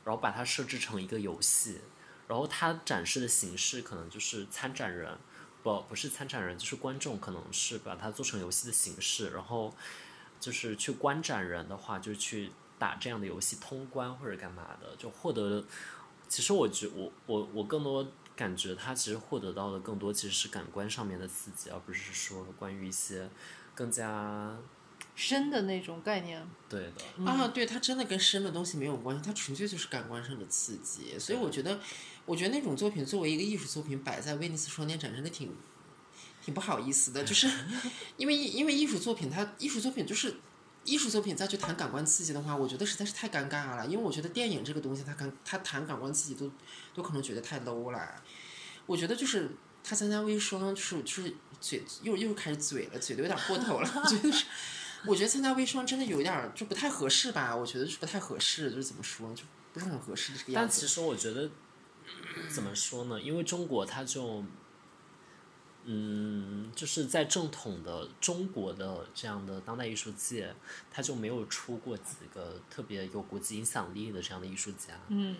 [0.04, 1.80] 然后把它设置成一个游戏，
[2.28, 5.16] 然后它展示的形式可能就是参展人。
[5.62, 9.74] 不，不是参展人，就是观众，可能是把它做成游戏的形式，然后
[10.38, 15.64] 就是去观展人的话，就是去打这样的游戏通关或者干嘛的，就获得。
[16.28, 18.06] 其实我觉我我我更多
[18.36, 23.28] 感觉，他其实获得到的更多其实是感官上面的刺激，而不是说关于一些
[23.74, 24.56] 更加
[25.14, 26.46] 深的那种概念。
[26.68, 31.80] 对的啊，对，它真的跟深的东西没有关系，它纯粹就是感官上的刺激，所以我觉得。
[32.26, 35.54] 我觉得那种作品作为一个艺术作品摆在威尼斯双年展，真的挺
[36.42, 37.22] 挺不好意思的。
[37.22, 37.46] 就是
[38.16, 40.36] 因为因为艺术作品，它艺术作品就是
[40.84, 43.86] 艺术作品再去谈感官刺激的话，我觉得实在是太尴尬了。
[43.86, 46.50] 因为我觉得电影这个东西，它感它谈感官刺激都
[46.94, 48.22] 都可能觉得太 low 了。
[48.86, 49.50] 我觉得就是
[49.82, 53.90] 他参加微双，就是就是嘴又又开始嘴了，嘴的有点过头了。
[53.96, 54.44] 我觉得是，
[55.06, 57.54] 我觉得参加微双真的有点就不太合适吧。
[57.56, 60.80] 我觉得是不太合适，就是怎么说，就不是很合适的这个样子。
[60.80, 61.50] 但其实我觉得。
[62.50, 63.18] 怎么说呢？
[63.18, 64.44] 因为中国它就，
[65.84, 70.54] 嗯，就是在正统的中国的这样的当代艺术界，
[70.90, 74.98] 他就没有出过几个特别有国际影响力的这样的艺术家。
[75.08, 75.36] 嗯。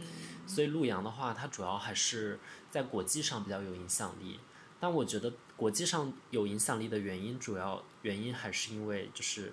[0.47, 2.39] 所以陆阳的话，他主要还是
[2.71, 4.41] 在国际上比较有影响力。
[4.79, 9.53] 但我觉得国际上有影响力的原因，主要原因还是因为就是。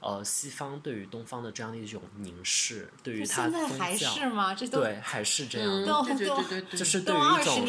[0.00, 4.10] 呃，西方对于东方的这样的一种凝视，对于他宗教，
[4.80, 5.84] 对还是这样，
[6.16, 7.64] 对对对对，就是对于一种，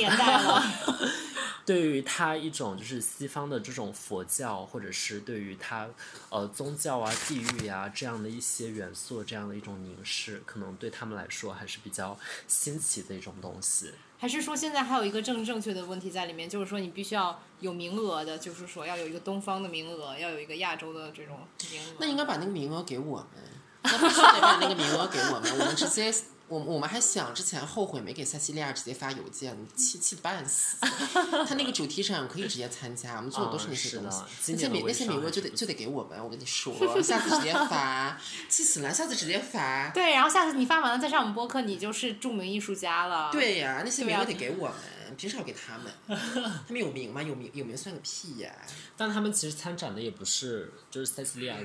[1.65, 5.87] 对于他一种就是西方的这种佛教，或者是对于他
[6.29, 12.17] 呃宗教啊、地域啊这样的一些元素这样的一种凝视，可能对他们来说还是比较
[12.47, 13.93] 新奇的一种东西。
[14.21, 21.39] 还是说现在还有一个正正确的问题在里面，就是说你必须要有名额的，就是说要有一个东方的名额，要有一个亚洲的这种
[21.71, 21.95] 名额。
[21.97, 23.27] 那应该把那个名额给我们，
[23.81, 26.13] 那必须得把那个名额给我们，我们直接。
[26.51, 30.75] 我我们还想之前后悔没给塞西利亚直接发邮件，气气的半死。
[31.47, 34.21] 他那个主题展可以直接参加，我们做的都是那些东西。
[34.51, 39.89] 那些名那些名额就得就得给我们，我跟你说， 下次直接发，气死了，下次直接发。
[39.91, 43.29] 对，然后下次你发完了再上我们播客，你就是著名艺术家了。
[43.31, 46.19] 对呀，那些名额得给我们，凭啥要给他们？
[46.67, 47.23] 他们有名吗？
[47.23, 48.51] 有名有名算个屁呀！
[48.97, 51.55] 但他们其实参展的也不是，就是塞西利亚。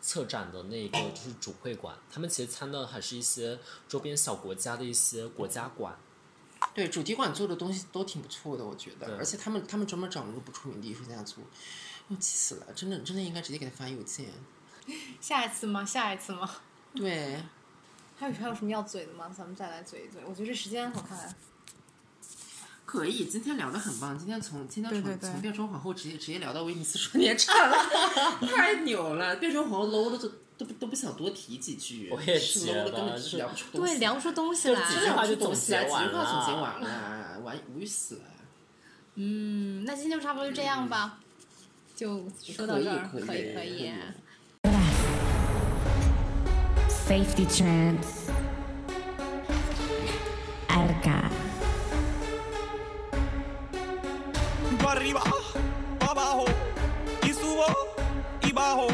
[0.00, 5.98] 策展的那个就是主会馆，他们其实参的还是一些周边小国家的一些国家馆。
[6.74, 9.16] 对，主题馆做的东西都挺不错的，我觉得。
[9.16, 11.42] 而且他们他们专门找了个不出名的艺术家做，
[12.08, 12.66] 我气死了！
[12.74, 14.26] 真的真的应该直接给他发邮件。
[15.20, 15.84] 下一次吗？
[15.84, 16.50] 下一次吗？
[16.94, 17.40] 对。
[18.16, 19.32] 还有还有什么要嘴的吗？
[19.36, 20.20] 咱们再来嘴一嘴。
[20.26, 21.34] 我觉得这时间好看。
[22.88, 24.18] 可以，今天聊的很棒。
[24.18, 27.76] 今天从今天从从变装皇后直接直接聊到威尼斯双年展了，
[28.40, 29.36] 太牛了！
[29.36, 30.26] 变装皇后 low 的都
[30.56, 38.22] 都不都不想多提几句，我也是 low 的根本是聊不出东西，对，聊不出东西来，几句话就总结完了，总结完了，完无语死了。
[39.16, 41.18] 嗯，那今天就差不多就这样吧，
[41.94, 43.92] 就说到这儿，可以可以。
[47.06, 48.30] Safety chance.
[54.88, 55.20] arriba,
[55.98, 56.44] pa' abajo,
[57.22, 57.66] y subo
[58.42, 58.88] y bajo,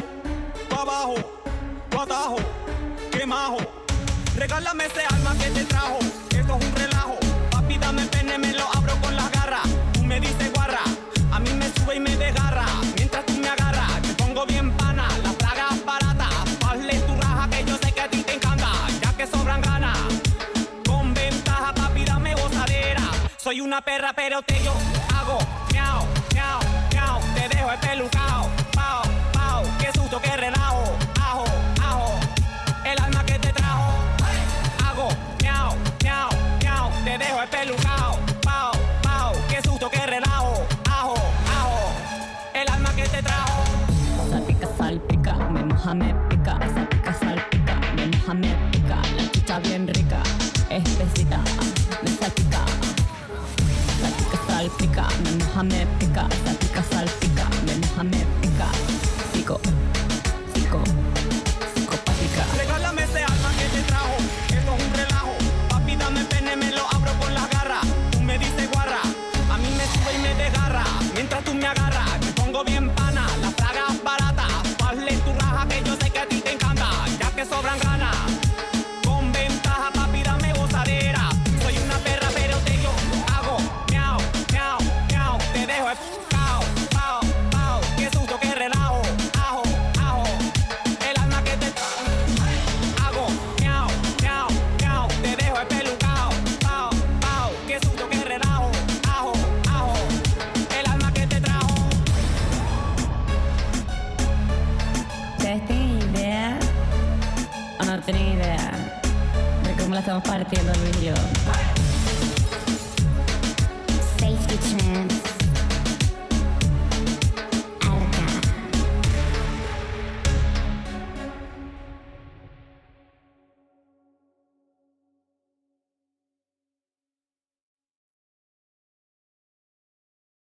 [0.68, 1.14] pa' abajo,
[1.90, 2.36] tu atajo,
[3.10, 3.58] que majo.
[4.36, 5.98] Regálame ese alma que te trajo,
[6.30, 7.16] esto es un relajo.
[7.50, 9.68] Papi, dame el pene, me lo abro con las garras.
[9.92, 10.82] Tú me dices guarra,
[11.32, 12.66] a mí me sube y me desgarra.
[12.96, 16.28] Mientras tú me agarras, te pongo bien pana, la plaga barata.
[16.68, 19.98] Hazle tu raja que yo sé que a ti te encanta, ya que sobran ganas.
[20.86, 23.02] Con ventaja, papi, dame gozadera.
[23.36, 24.74] Soy una perra, pero te yo.